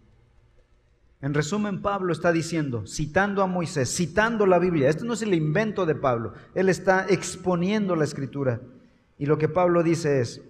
En 1.22 1.34
resumen, 1.34 1.82
Pablo 1.82 2.14
está 2.14 2.32
diciendo, 2.32 2.86
citando 2.86 3.42
a 3.42 3.48
Moisés, 3.48 3.94
citando 3.94 4.46
la 4.46 4.60
Biblia. 4.60 4.90
Esto 4.90 5.04
no 5.04 5.14
es 5.14 5.22
el 5.22 5.34
invento 5.34 5.86
de 5.86 5.96
Pablo, 5.96 6.34
él 6.54 6.70
está 6.70 7.06
exponiendo 7.10 7.96
la 7.96 8.04
escritura. 8.04 8.62
Y 9.18 9.26
lo 9.26 9.38
que 9.38 9.50
Pablo 9.50 9.84
dice 9.84 10.22
es, 10.22 10.42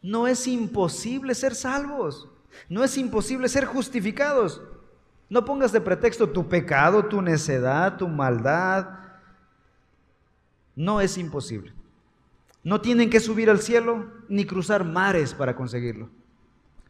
no 0.00 0.26
es 0.26 0.46
imposible 0.46 1.34
ser 1.34 1.54
salvos, 1.54 2.28
no 2.68 2.82
es 2.82 2.96
imposible 2.96 3.48
ser 3.48 3.64
justificados. 3.64 4.62
No 5.28 5.44
pongas 5.44 5.72
de 5.72 5.80
pretexto 5.80 6.28
tu 6.28 6.48
pecado, 6.48 7.06
tu 7.06 7.22
necedad, 7.22 7.96
tu 7.96 8.06
maldad, 8.06 9.01
no 10.76 11.00
es 11.00 11.18
imposible. 11.18 11.72
No 12.64 12.80
tienen 12.80 13.10
que 13.10 13.20
subir 13.20 13.50
al 13.50 13.60
cielo 13.60 14.06
ni 14.28 14.44
cruzar 14.44 14.84
mares 14.84 15.34
para 15.34 15.56
conseguirlo. 15.56 16.08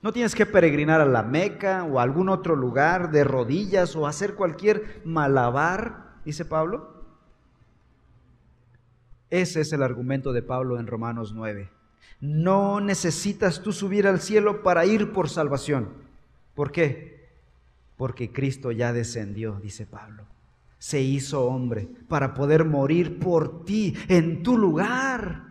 No 0.03 0.13
tienes 0.13 0.35
que 0.35 0.47
peregrinar 0.47 1.01
a 1.01 1.07
la 1.07 1.23
Meca 1.23 1.85
o 1.85 1.99
a 1.99 2.03
algún 2.03 2.29
otro 2.29 2.57
lugar 2.57 3.11
de 3.11 3.25
rodillas 3.25 3.95
o 3.97 4.07
hacer 4.07 4.35
cualquier 4.35 5.01
malabar, 5.05 6.17
dice 6.25 6.45
Pablo. 6.45 7.05
Ese 9.31 9.61
es 9.61 9.73
el 9.73 9.83
argumento 9.83 10.33
de 10.33 10.43
Pablo 10.43 10.79
en 10.79 10.87
Romanos 10.87 11.33
9. 11.33 11.71
No 12.21 12.81
necesitas 12.81 13.63
tú 13.63 13.73
subir 13.73 14.07
al 14.07 14.21
cielo 14.21 14.63
para 14.63 14.85
ir 14.85 15.13
por 15.13 15.29
salvación. 15.29 15.89
¿Por 16.55 16.71
qué? 16.71 17.31
Porque 17.97 18.33
Cristo 18.33 18.73
ya 18.73 18.93
descendió, 18.93 19.59
dice 19.63 19.87
Pablo 19.87 20.32
se 20.83 21.01
hizo 21.01 21.45
hombre 21.45 21.89
para 22.09 22.35
poder 22.35 22.65
morir 22.65 23.21
por 23.21 23.65
ti 23.65 23.97
en 24.09 24.43
tu 24.43 24.59
lugar. 24.59 25.45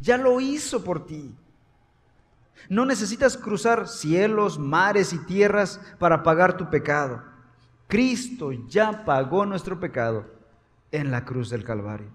Ya 0.00 0.16
lo 0.16 0.40
hizo 0.40 0.82
por 0.82 1.04
ti. 1.04 1.34
No 2.70 2.86
necesitas 2.86 3.36
cruzar 3.36 3.86
cielos, 3.86 4.58
mares 4.58 5.12
y 5.12 5.18
tierras 5.26 5.78
para 5.98 6.22
pagar 6.22 6.56
tu 6.56 6.70
pecado. 6.70 7.22
Cristo 7.86 8.50
ya 8.50 9.04
pagó 9.04 9.44
nuestro 9.44 9.78
pecado 9.78 10.24
en 10.90 11.10
la 11.10 11.26
cruz 11.26 11.50
del 11.50 11.62
Calvario. 11.62 12.08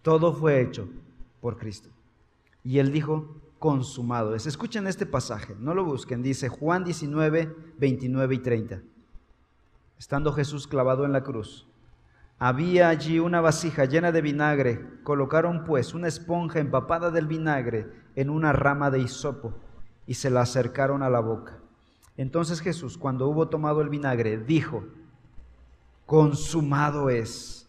Todo 0.00 0.32
fue 0.32 0.62
hecho 0.62 0.88
por 1.42 1.58
Cristo. 1.58 1.90
Y 2.64 2.78
él 2.78 2.90
dijo, 2.90 3.36
consumado 3.58 4.34
es. 4.34 4.46
Escuchen 4.46 4.86
este 4.86 5.04
pasaje, 5.04 5.54
no 5.60 5.74
lo 5.74 5.84
busquen. 5.84 6.22
Dice 6.22 6.48
Juan 6.48 6.84
19, 6.84 7.54
29 7.76 8.34
y 8.34 8.38
30 8.38 8.82
estando 10.02 10.32
Jesús 10.32 10.66
clavado 10.66 11.04
en 11.04 11.12
la 11.12 11.22
cruz. 11.22 11.64
Había 12.40 12.88
allí 12.88 13.20
una 13.20 13.40
vasija 13.40 13.84
llena 13.84 14.10
de 14.10 14.20
vinagre. 14.20 14.84
Colocaron 15.04 15.62
pues 15.62 15.94
una 15.94 16.08
esponja 16.08 16.58
empapada 16.58 17.12
del 17.12 17.28
vinagre 17.28 17.86
en 18.16 18.28
una 18.28 18.52
rama 18.52 18.90
de 18.90 18.98
hisopo 18.98 19.54
y 20.04 20.14
se 20.14 20.28
la 20.28 20.40
acercaron 20.40 21.04
a 21.04 21.08
la 21.08 21.20
boca. 21.20 21.60
Entonces 22.16 22.60
Jesús, 22.60 22.98
cuando 22.98 23.28
hubo 23.28 23.48
tomado 23.48 23.80
el 23.80 23.90
vinagre, 23.90 24.38
dijo, 24.38 24.84
consumado 26.04 27.08
es. 27.08 27.68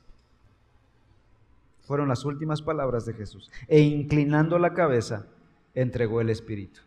Fueron 1.81 2.07
las 2.09 2.25
últimas 2.25 2.63
palabras 2.63 3.05
de 3.05 3.13
Jesús. 3.13 3.51
E 3.67 3.81
inclinando 3.81 4.57
la 4.57 4.73
cabeza, 4.73 5.27
entregó 5.75 6.19
el 6.19 6.31
Espíritu. 6.31 6.81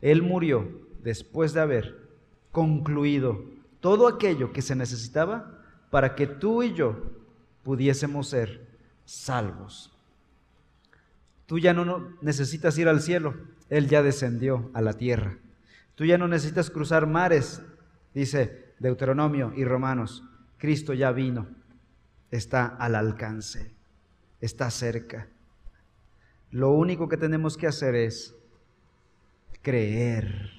Él 0.00 0.22
murió 0.22 0.66
después 1.02 1.52
de 1.52 1.60
haber 1.60 2.08
concluido 2.52 3.60
todo 3.82 4.06
aquello 4.06 4.52
que 4.52 4.62
se 4.62 4.76
necesitaba 4.76 5.58
para 5.90 6.14
que 6.14 6.26
tú 6.26 6.62
y 6.62 6.72
yo 6.72 7.02
pudiésemos 7.64 8.28
ser 8.28 8.78
salvos. 9.04 9.92
Tú 11.46 11.58
ya 11.58 11.74
no 11.74 12.16
necesitas 12.22 12.78
ir 12.78 12.88
al 12.88 13.02
cielo, 13.02 13.34
Él 13.68 13.88
ya 13.88 14.02
descendió 14.02 14.70
a 14.72 14.80
la 14.80 14.94
tierra. 14.94 15.36
Tú 15.96 16.04
ya 16.04 16.16
no 16.16 16.28
necesitas 16.28 16.70
cruzar 16.70 17.08
mares, 17.08 17.60
dice 18.14 18.72
Deuteronomio 18.78 19.52
y 19.56 19.64
Romanos. 19.64 20.22
Cristo 20.58 20.94
ya 20.94 21.10
vino, 21.10 21.48
está 22.30 22.66
al 22.66 22.94
alcance, 22.94 23.74
está 24.40 24.70
cerca. 24.70 25.28
Lo 26.52 26.70
único 26.70 27.08
que 27.08 27.16
tenemos 27.16 27.56
que 27.56 27.66
hacer 27.66 27.96
es 27.96 28.32
creer. 29.60 30.50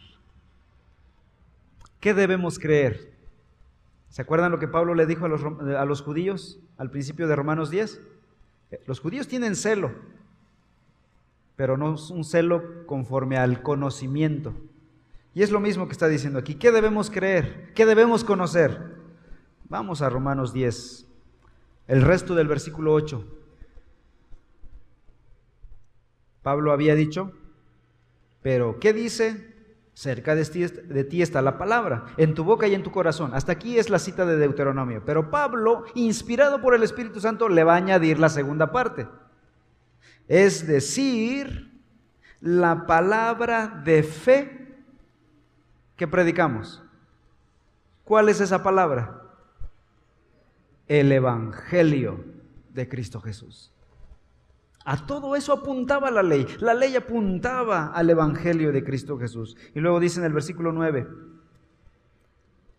¿Qué 2.01 2.13
debemos 2.13 2.59
creer? 2.59 3.12
¿Se 4.13 4.21
acuerdan 4.21 4.51
lo 4.51 4.59
que 4.59 4.67
Pablo 4.67 4.93
le 4.93 5.07
dijo 5.07 5.25
a 5.25 5.27
los, 5.27 5.41
a 5.43 5.85
los 5.85 6.03
judíos 6.03 6.59
al 6.77 6.91
principio 6.91 7.27
de 7.27 7.35
Romanos 7.35 7.71
10? 7.71 7.99
Eh, 8.69 8.79
los 8.85 8.99
judíos 8.99 9.27
tienen 9.27 9.55
celo, 9.55 9.91
pero 11.55 11.77
no 11.77 11.95
es 11.95 12.11
un 12.11 12.23
celo 12.23 12.85
conforme 12.85 13.37
al 13.37 13.63
conocimiento. 13.63 14.53
Y 15.33 15.41
es 15.41 15.49
lo 15.49 15.59
mismo 15.59 15.87
que 15.87 15.93
está 15.93 16.07
diciendo 16.07 16.37
aquí. 16.37 16.53
¿Qué 16.53 16.71
debemos 16.71 17.09
creer? 17.09 17.73
¿Qué 17.73 17.87
debemos 17.87 18.23
conocer? 18.23 18.97
Vamos 19.63 20.03
a 20.03 20.09
Romanos 20.09 20.53
10, 20.53 21.07
el 21.87 22.03
resto 22.03 22.35
del 22.35 22.47
versículo 22.47 22.93
8. 22.93 23.25
Pablo 26.43 26.71
había 26.71 26.93
dicho, 26.93 27.31
pero 28.43 28.79
¿qué 28.79 28.93
dice? 28.93 29.52
Cerca 29.93 30.33
de 30.33 31.03
ti, 31.03 31.21
está 31.21 31.41
la 31.43 31.57
palabra, 31.57 32.05
en 32.17 32.33
tu 32.33 32.43
boca 32.43 32.67
y 32.67 32.73
en 32.73 32.81
tu 32.81 32.91
corazón. 32.91 33.35
Hasta 33.35 33.51
aquí 33.51 33.77
es 33.77 33.91
la 33.91 33.99
cita 33.99 34.25
de 34.25 34.37
Deuteronomio. 34.37 35.03
Pero 35.05 35.29
Pablo, 35.29 35.85
inspirado 35.93 36.61
por 36.61 36.73
el 36.73 36.81
Espíritu 36.81 37.19
Santo, 37.19 37.47
le 37.47 37.63
va 37.63 37.73
a 37.73 37.77
añadir 37.77 38.17
la 38.17 38.29
segunda 38.29 38.71
parte. 38.71 39.07
Es 40.27 40.65
decir, 40.65 41.79
la 42.41 42.87
palabra 42.87 43.81
de 43.85 44.01
fe 44.01 44.75
que 45.95 46.07
predicamos. 46.07 46.81
¿Cuál 48.03 48.29
es 48.29 48.41
esa 48.41 48.63
palabra? 48.63 49.21
El 50.87 51.11
Evangelio 51.11 52.23
de 52.73 52.89
Cristo 52.89 53.21
Jesús. 53.21 53.72
A 54.85 55.05
todo 55.05 55.35
eso 55.35 55.53
apuntaba 55.53 56.11
la 56.11 56.23
ley. 56.23 56.45
La 56.59 56.73
ley 56.73 56.95
apuntaba 56.95 57.87
al 57.87 58.09
Evangelio 58.09 58.71
de 58.71 58.83
Cristo 58.83 59.17
Jesús. 59.17 59.55
Y 59.73 59.79
luego 59.79 59.99
dice 59.99 60.19
en 60.19 60.25
el 60.25 60.33
versículo 60.33 60.71
9, 60.71 61.07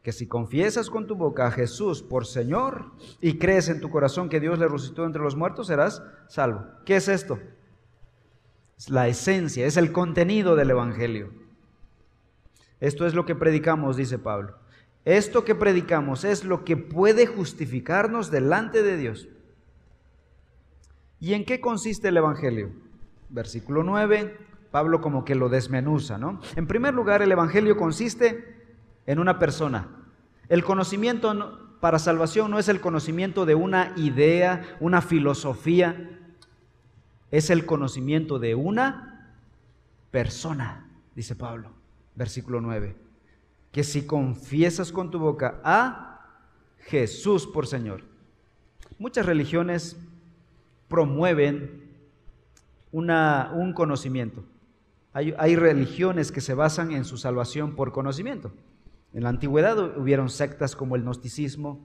que 0.04 0.12
si 0.12 0.26
confiesas 0.26 0.90
con 0.90 1.06
tu 1.06 1.14
boca 1.16 1.46
a 1.46 1.50
Jesús 1.50 2.02
por 2.02 2.26
Señor 2.26 2.92
y 3.22 3.38
crees 3.38 3.70
en 3.70 3.80
tu 3.80 3.88
corazón 3.88 4.28
que 4.28 4.38
Dios 4.38 4.58
le 4.58 4.68
resucitó 4.68 5.06
entre 5.06 5.22
los 5.22 5.34
muertos, 5.34 5.68
serás 5.68 6.02
salvo. 6.28 6.66
¿Qué 6.84 6.96
es 6.96 7.08
esto? 7.08 7.38
Es 8.76 8.90
la 8.90 9.08
esencia, 9.08 9.64
es 9.64 9.78
el 9.78 9.92
contenido 9.92 10.56
del 10.56 10.70
Evangelio. 10.70 11.32
Esto 12.80 13.06
es 13.06 13.14
lo 13.14 13.24
que 13.24 13.34
predicamos, 13.34 13.96
dice 13.96 14.18
Pablo. 14.18 14.58
Esto 15.06 15.42
que 15.42 15.54
predicamos 15.54 16.24
es 16.24 16.44
lo 16.44 16.64
que 16.64 16.76
puede 16.76 17.26
justificarnos 17.26 18.30
delante 18.30 18.82
de 18.82 18.98
Dios. 18.98 19.28
¿Y 21.24 21.32
en 21.32 21.46
qué 21.46 21.58
consiste 21.58 22.08
el 22.08 22.18
Evangelio? 22.18 22.70
Versículo 23.30 23.82
9, 23.82 24.36
Pablo 24.70 25.00
como 25.00 25.24
que 25.24 25.34
lo 25.34 25.48
desmenuza, 25.48 26.18
¿no? 26.18 26.38
En 26.54 26.66
primer 26.66 26.92
lugar, 26.92 27.22
el 27.22 27.32
Evangelio 27.32 27.78
consiste 27.78 28.76
en 29.06 29.18
una 29.18 29.38
persona. 29.38 29.88
El 30.50 30.64
conocimiento 30.64 31.78
para 31.80 31.98
salvación 31.98 32.50
no 32.50 32.58
es 32.58 32.68
el 32.68 32.82
conocimiento 32.82 33.46
de 33.46 33.54
una 33.54 33.94
idea, 33.96 34.76
una 34.80 35.00
filosofía, 35.00 36.10
es 37.30 37.48
el 37.48 37.64
conocimiento 37.64 38.38
de 38.38 38.54
una 38.54 39.34
persona, 40.10 40.90
dice 41.14 41.34
Pablo, 41.34 41.70
versículo 42.16 42.60
9, 42.60 42.96
que 43.72 43.82
si 43.82 44.06
confiesas 44.06 44.92
con 44.92 45.10
tu 45.10 45.18
boca 45.18 45.58
a 45.64 46.20
Jesús 46.80 47.46
por 47.46 47.66
Señor. 47.66 48.02
Muchas 48.98 49.24
religiones 49.24 49.96
promueven 50.94 51.82
un 52.92 53.72
conocimiento. 53.74 54.44
Hay, 55.12 55.56
religiones 55.56 56.30
que 56.30 56.40
se 56.40 56.54
basan 56.54 56.92
en 56.92 57.04
su 57.04 57.16
salvación 57.16 57.74
por 57.74 57.90
conocimiento. 57.90 58.52
En 59.12 59.24
la 59.24 59.30
antigüedad 59.30 59.98
hubieron 59.98 60.30
sectas 60.30 60.76
como 60.76 60.94
el 60.94 61.02
gnosticismo, 61.02 61.84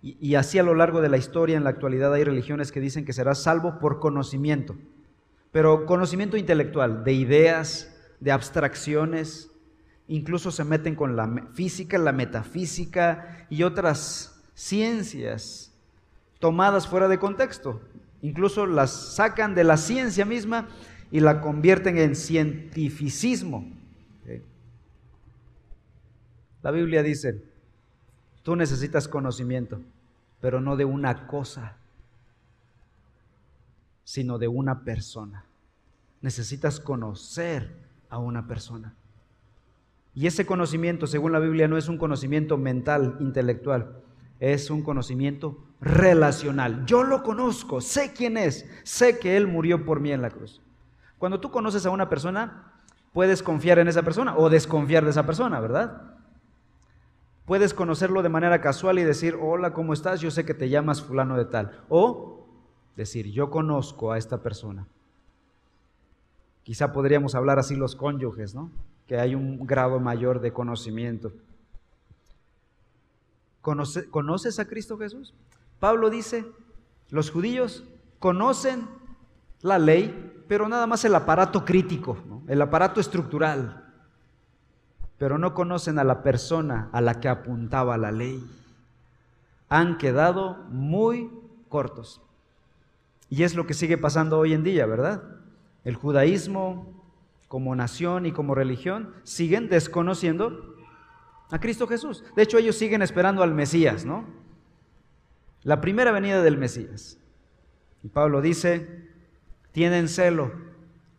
y, 0.00 0.34
así 0.36 0.58
a 0.58 0.62
lo 0.62 0.74
largo 0.74 1.02
de 1.02 1.10
la 1.10 1.18
historia, 1.18 1.58
en 1.58 1.64
la 1.64 1.70
actualidad 1.70 2.14
hay 2.14 2.24
religiones 2.24 2.72
que 2.72 2.80
dicen 2.80 3.04
que 3.04 3.12
serás 3.12 3.42
salvo 3.42 3.78
por 3.78 4.00
conocimiento, 4.00 4.76
pero 5.52 5.84
conocimiento 5.84 6.38
intelectual, 6.38 7.04
de 7.04 7.12
ideas, 7.12 7.94
de 8.20 8.32
abstracciones, 8.32 9.50
incluso 10.08 10.50
se 10.50 10.64
meten 10.64 10.94
con 10.94 11.16
la 11.16 11.50
física, 11.52 11.98
la 11.98 12.12
metafísica 12.12 13.46
y 13.50 13.62
otras 13.62 14.42
ciencias 14.54 15.74
tomadas 16.38 16.88
fuera 16.88 17.08
de 17.08 17.18
contexto. 17.18 17.82
Incluso 18.22 18.66
las 18.66 19.14
sacan 19.14 19.54
de 19.54 19.64
la 19.64 19.76
ciencia 19.76 20.24
misma 20.24 20.68
y 21.10 21.20
la 21.20 21.40
convierten 21.40 21.98
en 21.98 22.16
cientificismo. 22.16 23.70
La 26.62 26.72
Biblia 26.72 27.02
dice, 27.02 27.44
tú 28.42 28.56
necesitas 28.56 29.06
conocimiento, 29.06 29.80
pero 30.40 30.60
no 30.60 30.76
de 30.76 30.84
una 30.84 31.28
cosa, 31.28 31.76
sino 34.02 34.38
de 34.38 34.48
una 34.48 34.82
persona. 34.82 35.44
Necesitas 36.22 36.80
conocer 36.80 37.72
a 38.08 38.18
una 38.18 38.48
persona. 38.48 38.94
Y 40.14 40.26
ese 40.26 40.46
conocimiento, 40.46 41.06
según 41.06 41.30
la 41.30 41.38
Biblia, 41.38 41.68
no 41.68 41.76
es 41.76 41.88
un 41.88 41.98
conocimiento 41.98 42.56
mental, 42.56 43.16
intelectual, 43.20 44.02
es 44.40 44.70
un 44.70 44.82
conocimiento 44.82 45.58
relacional. 45.80 46.84
Yo 46.86 47.02
lo 47.02 47.22
conozco, 47.22 47.80
sé 47.80 48.12
quién 48.12 48.36
es, 48.36 48.68
sé 48.84 49.18
que 49.18 49.36
Él 49.36 49.46
murió 49.46 49.84
por 49.84 50.00
mí 50.00 50.12
en 50.12 50.22
la 50.22 50.30
cruz. 50.30 50.60
Cuando 51.18 51.40
tú 51.40 51.50
conoces 51.50 51.86
a 51.86 51.90
una 51.90 52.08
persona, 52.08 52.72
puedes 53.12 53.42
confiar 53.42 53.78
en 53.78 53.88
esa 53.88 54.02
persona 54.02 54.36
o 54.36 54.50
desconfiar 54.50 55.04
de 55.04 55.10
esa 55.10 55.24
persona, 55.24 55.60
¿verdad? 55.60 56.02
Puedes 57.46 57.72
conocerlo 57.72 58.22
de 58.22 58.28
manera 58.28 58.60
casual 58.60 58.98
y 58.98 59.04
decir, 59.04 59.38
hola, 59.40 59.72
¿cómo 59.72 59.92
estás? 59.92 60.20
Yo 60.20 60.30
sé 60.30 60.44
que 60.44 60.52
te 60.52 60.68
llamas 60.68 61.00
fulano 61.00 61.36
de 61.36 61.44
tal. 61.44 61.80
O 61.88 62.44
decir, 62.96 63.30
yo 63.30 63.50
conozco 63.50 64.10
a 64.10 64.18
esta 64.18 64.42
persona. 64.42 64.88
Quizá 66.64 66.92
podríamos 66.92 67.36
hablar 67.36 67.60
así 67.60 67.76
los 67.76 67.94
cónyuges, 67.94 68.54
¿no? 68.54 68.72
Que 69.06 69.18
hay 69.18 69.36
un 69.36 69.64
grado 69.64 70.00
mayor 70.00 70.40
de 70.40 70.52
conocimiento. 70.52 71.32
¿Conoces 74.10 74.58
a 74.58 74.68
Cristo 74.68 74.96
Jesús? 74.96 75.34
Pablo 75.80 76.10
dice, 76.10 76.46
los 77.10 77.30
judíos 77.30 77.84
conocen 78.18 78.88
la 79.60 79.78
ley, 79.78 80.44
pero 80.48 80.68
nada 80.68 80.86
más 80.86 81.04
el 81.04 81.14
aparato 81.14 81.64
crítico, 81.64 82.16
el 82.46 82.62
aparato 82.62 83.00
estructural 83.00 83.82
pero 85.18 85.38
no 85.38 85.54
conocen 85.54 85.98
a 85.98 86.04
la 86.04 86.22
persona 86.22 86.88
a 86.92 87.00
la 87.00 87.20
que 87.20 87.28
apuntaba 87.28 87.96
la 87.96 88.12
ley. 88.12 88.44
Han 89.68 89.98
quedado 89.98 90.64
muy 90.68 91.30
cortos. 91.68 92.20
Y 93.28 93.42
es 93.42 93.54
lo 93.54 93.66
que 93.66 93.74
sigue 93.74 93.98
pasando 93.98 94.38
hoy 94.38 94.52
en 94.52 94.62
día, 94.62 94.86
¿verdad? 94.86 95.22
El 95.84 95.96
judaísmo 95.96 96.92
como 97.48 97.74
nación 97.74 98.26
y 98.26 98.32
como 98.32 98.54
religión 98.54 99.14
siguen 99.22 99.68
desconociendo 99.68 100.75
a 101.50 101.58
Cristo 101.60 101.86
Jesús. 101.86 102.24
De 102.34 102.42
hecho, 102.42 102.58
ellos 102.58 102.76
siguen 102.76 103.02
esperando 103.02 103.42
al 103.42 103.54
Mesías, 103.54 104.04
¿no? 104.04 104.24
La 105.62 105.80
primera 105.80 106.12
venida 106.12 106.42
del 106.42 106.58
Mesías. 106.58 107.18
Y 108.02 108.08
Pablo 108.08 108.40
dice, 108.40 109.08
tienen 109.72 110.08
celo, 110.08 110.52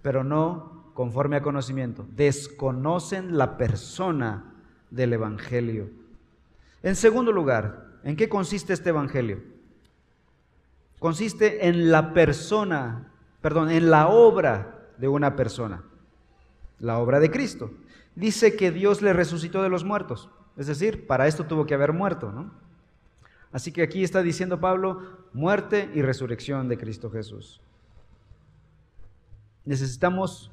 pero 0.02 0.24
no 0.24 0.92
conforme 0.94 1.36
a 1.36 1.44
conocimiento, 1.44 2.08
desconocen 2.16 3.38
la 3.38 3.58
persona 3.58 4.54
del 4.90 5.14
Evangelio. 5.14 5.90
En 6.82 6.96
segundo 6.96 7.32
lugar, 7.32 8.00
¿en 8.04 8.16
qué 8.16 8.28
consiste 8.30 8.74
este 8.74 8.90
Evangelio? 8.90 9.44
Consiste 10.98 11.68
en 11.68 11.92
la 11.92 12.14
persona, 12.14 13.12
perdón, 13.42 13.70
en 13.70 13.92
la 13.92 14.08
obra 14.08 14.88
de 14.98 15.08
una 15.08 15.36
persona, 15.36 15.84
la 16.80 16.98
obra 16.98 17.20
de 17.20 17.30
Cristo. 17.30 17.70
Dice 18.18 18.56
que 18.56 18.72
Dios 18.72 19.04
le 19.04 19.14
resucitó 19.14 19.62
de 19.62 19.70
los 19.70 19.84
muertos, 19.84 20.28
es 20.58 20.66
decir, 20.66 21.06
para 21.06 21.28
esto 21.28 21.46
tuvo 21.46 21.68
que 21.68 21.76
haber 21.76 21.94
muerto, 21.94 22.32
¿no? 22.32 22.52
Así 23.52 23.72
que 23.72 23.84
aquí 23.84 24.04
está 24.04 24.24
diciendo 24.24 24.60
Pablo, 24.60 25.20
muerte 25.34 25.92
y 25.94 26.02
resurrección 26.02 26.68
de 26.68 26.80
Cristo 26.80 27.12
Jesús. 27.12 27.62
Necesitamos 29.66 30.50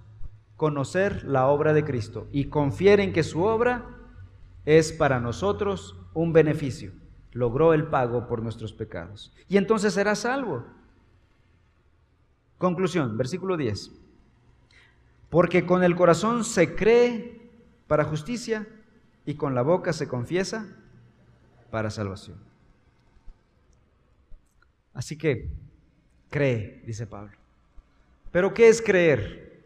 conocer 0.59 1.25
la 1.25 1.47
obra 1.47 1.73
de 1.73 1.85
Cristo 1.85 2.29
y 2.33 2.51
confiar 2.51 3.01
en 3.01 3.15
que 3.15 3.23
su 3.23 3.43
obra 3.43 3.87
es 4.67 4.93
para 4.93 5.19
nosotros 5.19 5.97
un 6.13 6.35
beneficio. 6.35 6.93
Logró 7.33 7.73
el 7.73 7.87
pago 7.87 8.27
por 8.27 8.43
nuestros 8.43 8.75
pecados. 8.75 9.33
Y 9.49 9.57
entonces 9.57 9.95
será 9.95 10.15
salvo. 10.15 10.67
Conclusión, 12.59 13.17
versículo 13.17 13.57
10. 13.57 13.91
Porque 15.31 15.65
con 15.65 15.83
el 15.83 15.97
corazón 15.97 16.45
se 16.45 16.75
cree 16.75 17.44
para 17.95 18.07
justicia 18.07 18.67
y 19.25 19.37
con 19.37 19.55
la 19.55 19.63
boca 19.63 19.93
se 19.93 20.09
confiesa 20.09 20.67
para 21.71 21.91
salvación. 21.91 22.37
Así 24.93 25.17
que 25.17 25.49
cree, 26.29 26.83
dice 26.85 27.07
Pablo. 27.07 27.37
Pero 28.33 28.53
¿qué 28.53 28.67
es 28.67 28.83
creer? 28.83 29.65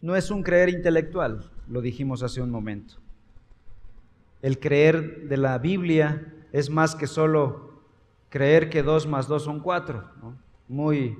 no 0.00 0.16
es 0.16 0.30
un 0.30 0.42
creer 0.42 0.70
intelectual, 0.70 1.50
lo 1.68 1.82
dijimos 1.82 2.22
hace 2.22 2.40
un 2.40 2.50
momento. 2.50 2.94
El 4.40 4.58
creer 4.58 5.28
de 5.28 5.36
la 5.36 5.58
Biblia 5.58 6.32
es 6.50 6.70
más 6.70 6.94
que 6.94 7.06
solo 7.06 7.82
creer 8.30 8.70
que 8.70 8.82
dos 8.82 9.06
más 9.06 9.28
dos 9.28 9.44
son 9.44 9.60
cuatro, 9.60 10.10
muy 10.66 11.18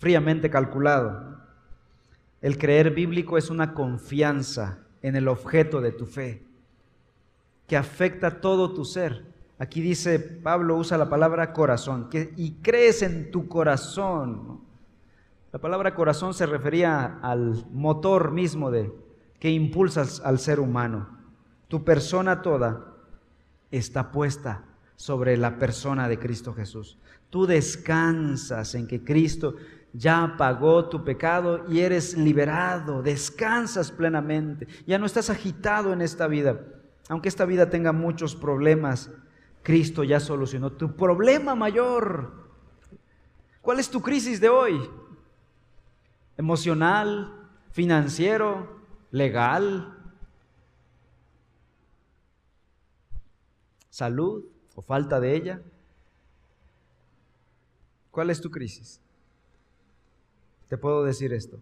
fríamente 0.00 0.50
calculado. 0.50 1.43
El 2.44 2.58
creer 2.58 2.90
bíblico 2.90 3.38
es 3.38 3.48
una 3.48 3.72
confianza 3.72 4.80
en 5.00 5.16
el 5.16 5.28
objeto 5.28 5.80
de 5.80 5.92
tu 5.92 6.04
fe, 6.04 6.44
que 7.66 7.74
afecta 7.74 8.42
todo 8.42 8.74
tu 8.74 8.84
ser. 8.84 9.24
Aquí 9.58 9.80
dice, 9.80 10.18
Pablo 10.18 10.76
usa 10.76 10.98
la 10.98 11.08
palabra 11.08 11.54
corazón, 11.54 12.10
y 12.36 12.56
crees 12.56 13.00
en 13.00 13.30
tu 13.30 13.48
corazón. 13.48 14.60
La 15.52 15.58
palabra 15.58 15.94
corazón 15.94 16.34
se 16.34 16.44
refería 16.44 17.18
al 17.22 17.64
motor 17.72 18.30
mismo 18.30 18.70
de 18.70 18.92
que 19.40 19.48
impulsas 19.48 20.20
al 20.20 20.38
ser 20.38 20.60
humano. 20.60 21.16
Tu 21.68 21.82
persona 21.82 22.42
toda 22.42 22.92
está 23.70 24.12
puesta 24.12 24.64
sobre 24.96 25.38
la 25.38 25.58
persona 25.58 26.10
de 26.10 26.18
Cristo 26.18 26.52
Jesús. 26.52 26.98
Tú 27.30 27.46
descansas 27.46 28.74
en 28.74 28.86
que 28.86 29.02
Cristo 29.02 29.56
ya 29.94 30.34
pagó 30.36 30.88
tu 30.88 31.04
pecado 31.04 31.64
y 31.68 31.80
eres 31.80 32.18
liberado, 32.18 33.00
descansas 33.00 33.92
plenamente, 33.92 34.66
ya 34.86 34.98
no 34.98 35.06
estás 35.06 35.30
agitado 35.30 35.92
en 35.92 36.02
esta 36.02 36.26
vida. 36.26 36.60
Aunque 37.08 37.28
esta 37.28 37.44
vida 37.44 37.70
tenga 37.70 37.92
muchos 37.92 38.34
problemas, 38.34 39.10
Cristo 39.62 40.02
ya 40.02 40.18
solucionó 40.18 40.72
tu 40.72 40.96
problema 40.96 41.54
mayor. 41.54 42.32
¿Cuál 43.62 43.78
es 43.78 43.88
tu 43.88 44.02
crisis 44.02 44.40
de 44.40 44.48
hoy? 44.48 44.90
¿Emocional? 46.36 47.48
¿Financiero? 47.70 48.80
¿Legal? 49.12 49.96
¿Salud 53.90 54.44
o 54.74 54.82
falta 54.82 55.20
de 55.20 55.36
ella? 55.36 55.62
¿Cuál 58.10 58.30
es 58.30 58.40
tu 58.40 58.50
crisis? 58.50 59.03
Te 60.74 60.78
puedo 60.78 61.04
decir 61.04 61.32
esto. 61.32 61.60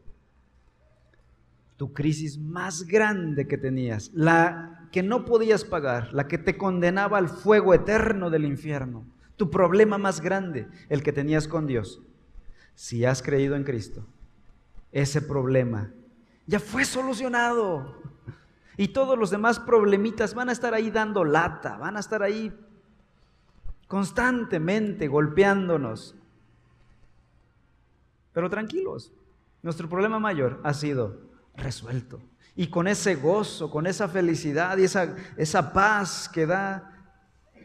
Tu 1.76 1.92
crisis 1.92 2.38
más 2.38 2.84
grande 2.86 3.46
que 3.46 3.58
tenías, 3.58 4.10
la 4.14 4.88
que 4.90 5.02
no 5.02 5.26
podías 5.26 5.66
pagar, 5.66 6.14
la 6.14 6.28
que 6.28 6.38
te 6.38 6.56
condenaba 6.56 7.18
al 7.18 7.28
fuego 7.28 7.74
eterno 7.74 8.30
del 8.30 8.46
infierno, 8.46 9.04
tu 9.36 9.50
problema 9.50 9.98
más 9.98 10.22
grande, 10.22 10.66
el 10.88 11.02
que 11.02 11.12
tenías 11.12 11.46
con 11.46 11.66
Dios, 11.66 12.00
si 12.74 13.04
has 13.04 13.20
creído 13.20 13.54
en 13.54 13.64
Cristo, 13.64 14.06
ese 14.92 15.20
problema 15.20 15.92
ya 16.46 16.58
fue 16.58 16.86
solucionado. 16.86 18.00
Y 18.78 18.88
todos 18.88 19.18
los 19.18 19.30
demás 19.30 19.58
problemitas 19.58 20.32
van 20.32 20.48
a 20.48 20.52
estar 20.52 20.72
ahí 20.72 20.90
dando 20.90 21.22
lata, 21.22 21.76
van 21.76 21.98
a 21.98 22.00
estar 22.00 22.22
ahí 22.22 22.50
constantemente 23.88 25.06
golpeándonos, 25.06 26.16
pero 28.32 28.50
tranquilos, 28.50 29.12
nuestro 29.62 29.88
problema 29.88 30.18
mayor 30.18 30.60
ha 30.64 30.74
sido 30.74 31.20
resuelto. 31.54 32.20
Y 32.54 32.68
con 32.68 32.86
ese 32.86 33.14
gozo, 33.14 33.70
con 33.70 33.86
esa 33.86 34.08
felicidad 34.08 34.76
y 34.76 34.84
esa, 34.84 35.16
esa 35.36 35.72
paz 35.72 36.28
que 36.28 36.46
da 36.46 36.88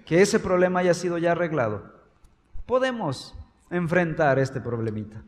que 0.05 0.22
ese 0.22 0.39
problema 0.39 0.80
haya 0.80 0.93
sido 0.93 1.18
ya 1.18 1.34
arreglado, 1.34 1.91
podemos 2.65 3.36
enfrentar 3.70 4.39
este 4.39 4.61
problemita. 4.61 5.22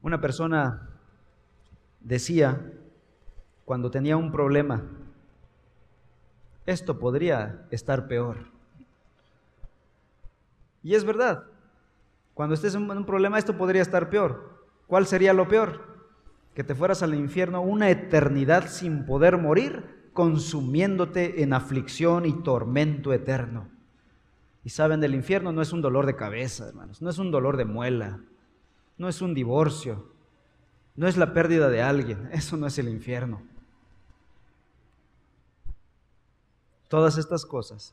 Una 0.00 0.18
persona 0.18 0.88
decía, 2.00 2.72
cuando 3.66 3.90
tenía 3.90 4.16
un 4.16 4.32
problema, 4.32 4.82
esto 6.64 6.98
podría 6.98 7.66
estar 7.70 8.08
peor. 8.08 8.38
Y 10.82 10.94
es 10.94 11.04
verdad, 11.04 11.44
cuando 12.40 12.54
estés 12.54 12.74
en 12.74 12.90
un 12.90 13.04
problema, 13.04 13.38
esto 13.38 13.58
podría 13.58 13.82
estar 13.82 14.08
peor. 14.08 14.64
¿Cuál 14.86 15.06
sería 15.06 15.34
lo 15.34 15.46
peor? 15.46 16.08
Que 16.54 16.64
te 16.64 16.74
fueras 16.74 17.02
al 17.02 17.14
infierno 17.14 17.60
una 17.60 17.90
eternidad 17.90 18.66
sin 18.70 19.04
poder 19.04 19.36
morir, 19.36 20.08
consumiéndote 20.14 21.42
en 21.42 21.52
aflicción 21.52 22.24
y 22.24 22.32
tormento 22.42 23.12
eterno. 23.12 23.68
Y 24.64 24.70
saben, 24.70 25.02
del 25.02 25.14
infierno 25.14 25.52
no 25.52 25.60
es 25.60 25.74
un 25.74 25.82
dolor 25.82 26.06
de 26.06 26.16
cabeza, 26.16 26.66
hermanos, 26.66 27.02
no 27.02 27.10
es 27.10 27.18
un 27.18 27.30
dolor 27.30 27.58
de 27.58 27.66
muela, 27.66 28.20
no 28.96 29.10
es 29.10 29.20
un 29.20 29.34
divorcio, 29.34 30.10
no 30.96 31.08
es 31.08 31.18
la 31.18 31.34
pérdida 31.34 31.68
de 31.68 31.82
alguien, 31.82 32.26
eso 32.32 32.56
no 32.56 32.66
es 32.66 32.78
el 32.78 32.88
infierno. 32.88 33.42
Todas 36.88 37.18
estas 37.18 37.44
cosas, 37.44 37.92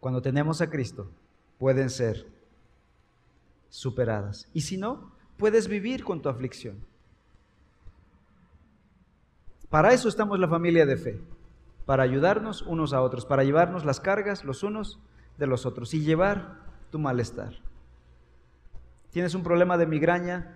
cuando 0.00 0.22
tenemos 0.22 0.62
a 0.62 0.70
Cristo, 0.70 1.10
pueden 1.58 1.90
ser 1.90 2.31
superadas. 3.72 4.48
Y 4.52 4.60
si 4.60 4.76
no, 4.76 5.10
puedes 5.38 5.66
vivir 5.66 6.04
con 6.04 6.20
tu 6.20 6.28
aflicción. 6.28 6.76
Para 9.70 9.94
eso 9.94 10.10
estamos 10.10 10.38
la 10.38 10.46
familia 10.46 10.84
de 10.84 10.98
fe, 10.98 11.20
para 11.86 12.02
ayudarnos 12.02 12.60
unos 12.60 12.92
a 12.92 13.00
otros, 13.00 13.24
para 13.24 13.44
llevarnos 13.44 13.86
las 13.86 13.98
cargas 13.98 14.44
los 14.44 14.62
unos 14.62 15.00
de 15.38 15.46
los 15.46 15.64
otros 15.64 15.94
y 15.94 16.02
llevar 16.02 16.58
tu 16.90 16.98
malestar. 16.98 17.54
Tienes 19.10 19.34
un 19.34 19.42
problema 19.42 19.78
de 19.78 19.86
migraña, 19.86 20.54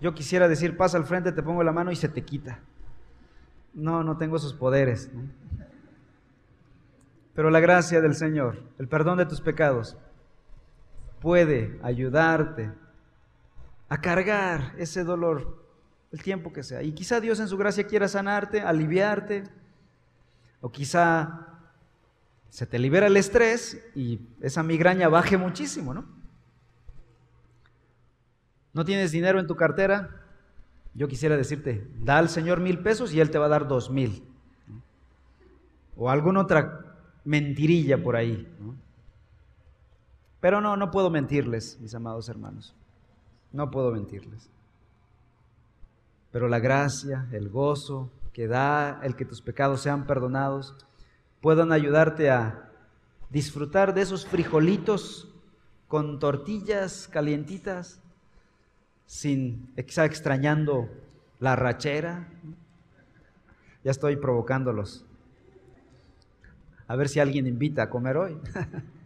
yo 0.00 0.14
quisiera 0.14 0.48
decir, 0.48 0.78
pasa 0.78 0.96
al 0.96 1.04
frente, 1.04 1.32
te 1.32 1.42
pongo 1.42 1.62
la 1.62 1.72
mano 1.72 1.92
y 1.92 1.96
se 1.96 2.08
te 2.08 2.22
quita. 2.22 2.60
No, 3.74 4.02
no 4.02 4.16
tengo 4.16 4.36
esos 4.36 4.54
poderes. 4.54 5.10
Pero 7.34 7.50
la 7.50 7.60
gracia 7.60 8.00
del 8.00 8.14
Señor, 8.14 8.62
el 8.78 8.88
perdón 8.88 9.18
de 9.18 9.26
tus 9.26 9.42
pecados, 9.42 9.98
puede 11.20 11.78
ayudarte 11.82 12.72
a 13.88 14.00
cargar 14.00 14.74
ese 14.78 15.04
dolor 15.04 15.60
el 16.12 16.22
tiempo 16.22 16.52
que 16.52 16.62
sea. 16.62 16.82
Y 16.82 16.92
quizá 16.92 17.20
Dios 17.20 17.40
en 17.40 17.48
su 17.48 17.56
gracia 17.56 17.86
quiera 17.86 18.08
sanarte, 18.08 18.60
aliviarte, 18.60 19.44
o 20.60 20.70
quizá 20.70 21.46
se 22.48 22.66
te 22.66 22.78
libera 22.78 23.06
el 23.06 23.16
estrés 23.16 23.82
y 23.94 24.20
esa 24.40 24.62
migraña 24.62 25.08
baje 25.08 25.36
muchísimo, 25.36 25.94
¿no? 25.94 26.04
¿No 28.72 28.84
tienes 28.84 29.12
dinero 29.12 29.40
en 29.40 29.46
tu 29.46 29.56
cartera? 29.56 30.24
Yo 30.94 31.08
quisiera 31.08 31.36
decirte, 31.36 31.88
da 32.00 32.18
al 32.18 32.28
Señor 32.28 32.60
mil 32.60 32.80
pesos 32.80 33.12
y 33.12 33.20
Él 33.20 33.30
te 33.30 33.38
va 33.38 33.46
a 33.46 33.50
dar 33.50 33.68
dos 33.68 33.90
mil. 33.90 34.24
O 35.96 36.10
alguna 36.10 36.40
otra 36.40 36.96
mentirilla 37.24 38.02
por 38.02 38.16
ahí. 38.16 38.48
¿no? 38.60 38.76
Pero 40.40 40.60
no, 40.60 40.76
no 40.76 40.90
puedo 40.90 41.10
mentirles, 41.10 41.78
mis 41.80 41.94
amados 41.94 42.28
hermanos. 42.28 42.74
No 43.52 43.70
puedo 43.70 43.92
mentirles. 43.92 44.48
Pero 46.32 46.48
la 46.48 46.58
gracia, 46.60 47.28
el 47.32 47.48
gozo 47.48 48.10
que 48.32 48.46
da 48.46 49.00
el 49.02 49.16
que 49.16 49.24
tus 49.24 49.42
pecados 49.42 49.82
sean 49.82 50.06
perdonados, 50.06 50.74
puedan 51.40 51.72
ayudarte 51.72 52.30
a 52.30 52.70
disfrutar 53.28 53.94
de 53.94 54.02
esos 54.02 54.26
frijolitos 54.26 55.28
con 55.88 56.18
tortillas 56.18 57.08
calientitas, 57.08 58.00
sin 59.06 59.72
extrañando 59.76 60.88
la 61.40 61.56
rachera. 61.56 62.28
Ya 63.82 63.90
estoy 63.90 64.16
provocándolos. 64.16 65.04
A 66.86 66.96
ver 66.96 67.08
si 67.08 67.18
alguien 67.18 67.46
invita 67.46 67.84
a 67.84 67.90
comer 67.90 68.16
hoy. 68.16 68.38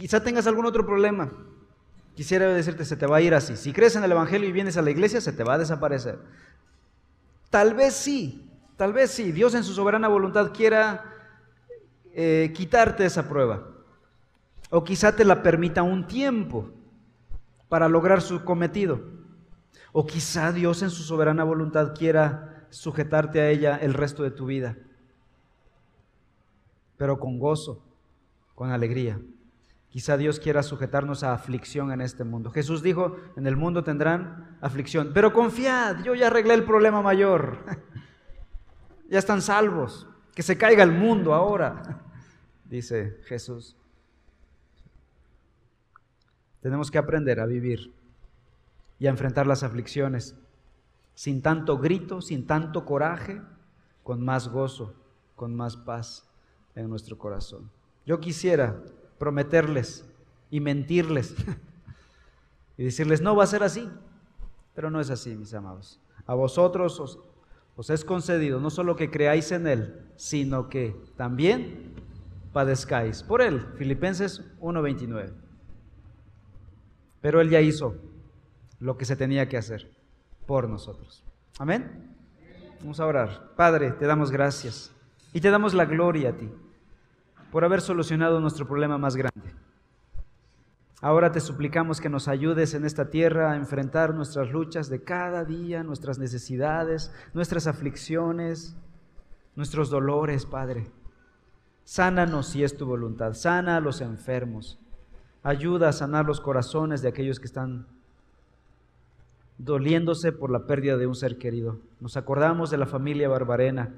Quizá 0.00 0.22
tengas 0.22 0.46
algún 0.46 0.64
otro 0.64 0.86
problema. 0.86 1.30
Quisiera 2.14 2.48
decirte, 2.48 2.86
se 2.86 2.96
te 2.96 3.06
va 3.06 3.18
a 3.18 3.20
ir 3.20 3.34
así. 3.34 3.54
Si 3.54 3.70
crees 3.74 3.96
en 3.96 4.02
el 4.02 4.10
Evangelio 4.10 4.48
y 4.48 4.52
vienes 4.52 4.78
a 4.78 4.82
la 4.82 4.90
iglesia, 4.90 5.20
se 5.20 5.30
te 5.30 5.44
va 5.44 5.54
a 5.54 5.58
desaparecer. 5.58 6.18
Tal 7.50 7.74
vez 7.74 7.92
sí, 7.96 8.50
tal 8.78 8.94
vez 8.94 9.10
sí. 9.10 9.30
Dios 9.30 9.54
en 9.54 9.62
su 9.62 9.74
soberana 9.74 10.08
voluntad 10.08 10.52
quiera 10.54 11.04
eh, 12.14 12.50
quitarte 12.54 13.04
esa 13.04 13.28
prueba. 13.28 13.68
O 14.70 14.84
quizá 14.84 15.14
te 15.14 15.26
la 15.26 15.42
permita 15.42 15.82
un 15.82 16.06
tiempo 16.06 16.70
para 17.68 17.86
lograr 17.86 18.22
su 18.22 18.42
cometido. 18.42 19.02
O 19.92 20.06
quizá 20.06 20.50
Dios 20.50 20.80
en 20.80 20.88
su 20.88 21.02
soberana 21.02 21.44
voluntad 21.44 21.94
quiera 21.94 22.66
sujetarte 22.70 23.42
a 23.42 23.50
ella 23.50 23.76
el 23.76 23.92
resto 23.92 24.22
de 24.22 24.30
tu 24.30 24.46
vida. 24.46 24.78
Pero 26.96 27.20
con 27.20 27.38
gozo, 27.38 27.84
con 28.54 28.70
alegría. 28.70 29.20
Quizá 29.90 30.16
Dios 30.16 30.38
quiera 30.38 30.62
sujetarnos 30.62 31.24
a 31.24 31.32
aflicción 31.32 31.90
en 31.90 32.00
este 32.00 32.22
mundo. 32.22 32.52
Jesús 32.52 32.80
dijo, 32.80 33.16
en 33.36 33.48
el 33.48 33.56
mundo 33.56 33.82
tendrán 33.82 34.56
aflicción, 34.60 35.10
pero 35.12 35.32
confiad, 35.32 36.04
yo 36.04 36.14
ya 36.14 36.28
arreglé 36.28 36.54
el 36.54 36.64
problema 36.64 37.02
mayor. 37.02 37.58
ya 39.10 39.18
están 39.18 39.42
salvos, 39.42 40.06
que 40.32 40.44
se 40.44 40.56
caiga 40.56 40.84
el 40.84 40.92
mundo 40.92 41.34
ahora, 41.34 42.04
dice 42.64 43.18
Jesús. 43.24 43.76
Tenemos 46.60 46.88
que 46.88 46.98
aprender 46.98 47.40
a 47.40 47.46
vivir 47.46 47.92
y 49.00 49.08
a 49.08 49.10
enfrentar 49.10 49.48
las 49.48 49.64
aflicciones 49.64 50.36
sin 51.14 51.42
tanto 51.42 51.78
grito, 51.78 52.20
sin 52.20 52.46
tanto 52.46 52.84
coraje, 52.84 53.42
con 54.04 54.24
más 54.24 54.48
gozo, 54.48 54.94
con 55.34 55.56
más 55.56 55.76
paz 55.76 56.30
en 56.76 56.88
nuestro 56.88 57.18
corazón. 57.18 57.70
Yo 58.06 58.20
quisiera 58.20 58.82
prometerles 59.20 60.06
y 60.50 60.60
mentirles 60.60 61.36
y 62.78 62.84
decirles, 62.84 63.20
no 63.20 63.36
va 63.36 63.44
a 63.44 63.46
ser 63.46 63.62
así. 63.62 63.88
Pero 64.74 64.90
no 64.90 64.98
es 64.98 65.10
así, 65.10 65.36
mis 65.36 65.52
amados. 65.52 66.00
A 66.26 66.34
vosotros 66.34 66.98
os, 67.76 67.90
es 67.90 68.04
concedido 68.04 68.60
no 68.60 68.70
solo 68.70 68.96
que 68.96 69.10
creáis 69.10 69.52
en 69.52 69.66
Él, 69.66 70.06
sino 70.16 70.68
que 70.70 70.96
también 71.16 71.92
padezcáis 72.52 73.22
por 73.22 73.42
Él. 73.42 73.66
Filipenses 73.76 74.42
1:29. 74.58 75.32
Pero 77.20 77.42
Él 77.42 77.50
ya 77.50 77.60
hizo 77.60 77.96
lo 78.78 78.96
que 78.96 79.04
se 79.04 79.16
tenía 79.16 79.50
que 79.50 79.58
hacer 79.58 79.90
por 80.46 80.66
nosotros. 80.66 81.22
Amén. 81.58 82.14
Vamos 82.80 82.98
a 83.00 83.06
orar. 83.06 83.50
Padre, 83.54 83.92
te 83.92 84.06
damos 84.06 84.30
gracias 84.30 84.90
y 85.34 85.42
te 85.42 85.50
damos 85.50 85.74
la 85.74 85.84
gloria 85.84 86.30
a 86.30 86.32
ti 86.32 86.50
por 87.50 87.64
haber 87.64 87.80
solucionado 87.80 88.40
nuestro 88.40 88.66
problema 88.66 88.98
más 88.98 89.16
grande. 89.16 89.54
Ahora 91.02 91.32
te 91.32 91.40
suplicamos 91.40 92.00
que 92.00 92.10
nos 92.10 92.28
ayudes 92.28 92.74
en 92.74 92.84
esta 92.84 93.08
tierra 93.08 93.52
a 93.52 93.56
enfrentar 93.56 94.14
nuestras 94.14 94.50
luchas 94.50 94.90
de 94.90 95.02
cada 95.02 95.44
día, 95.46 95.82
nuestras 95.82 96.18
necesidades, 96.18 97.10
nuestras 97.32 97.66
aflicciones, 97.66 98.76
nuestros 99.56 99.88
dolores, 99.88 100.44
Padre. 100.44 100.90
Sánanos 101.84 102.48
si 102.48 102.62
es 102.62 102.76
tu 102.76 102.84
voluntad, 102.84 103.32
sana 103.32 103.78
a 103.78 103.80
los 103.80 104.02
enfermos, 104.02 104.78
ayuda 105.42 105.88
a 105.88 105.92
sanar 105.92 106.26
los 106.26 106.40
corazones 106.40 107.00
de 107.00 107.08
aquellos 107.08 107.40
que 107.40 107.46
están 107.46 107.86
doliéndose 109.56 110.32
por 110.32 110.50
la 110.50 110.66
pérdida 110.66 110.98
de 110.98 111.06
un 111.06 111.14
ser 111.14 111.38
querido. 111.38 111.78
Nos 111.98 112.18
acordamos 112.18 112.70
de 112.70 112.76
la 112.76 112.86
familia 112.86 113.28
Barbarena, 113.28 113.94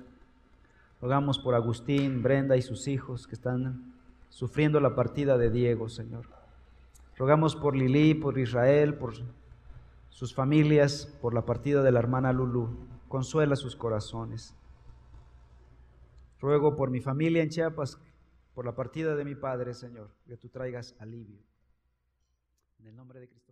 rogamos 1.03 1.41
por 1.41 1.57
Agustín, 1.57 2.23
Brenda 2.23 2.57
y 2.57 2.63
sus 2.63 2.87
hijos 2.87 3.27
que 3.27 3.35
están 3.35 3.93
sufriendo 4.29 4.81
la 4.81 4.95
partida 4.95 5.37
de 5.37 5.51
Diego, 5.51 5.89
Señor. 5.89 6.27
Rogamos 7.17 7.57
por 7.57 7.77
Lili, 7.77 8.15
por 8.15 8.39
Israel, 8.39 8.95
por 8.95 9.15
sus 10.11 10.33
familias, 10.33 11.07
por 11.21 11.35
la 11.35 11.45
partida 11.45 11.83
de 11.83 11.91
la 11.91 11.99
hermana 11.99 12.33
Lulu. 12.33 12.87
Consuela 13.09 13.57
sus 13.57 13.75
corazones. 13.75 14.55
Ruego 16.41 16.77
por 16.77 16.91
mi 16.91 17.01
familia 17.01 17.43
en 17.43 17.51
Chiapas, 17.51 17.99
por 18.55 18.65
la 18.65 18.75
partida 18.77 19.17
de 19.17 19.25
mi 19.25 19.35
padre, 19.35 19.75
Señor, 19.75 20.09
que 20.27 20.37
tú 20.37 20.49
traigas 20.49 20.95
alivio. 21.01 21.41
En 22.79 22.87
el 22.87 22.95
nombre 22.95 23.19
de 23.19 23.29
Cristo. 23.29 23.52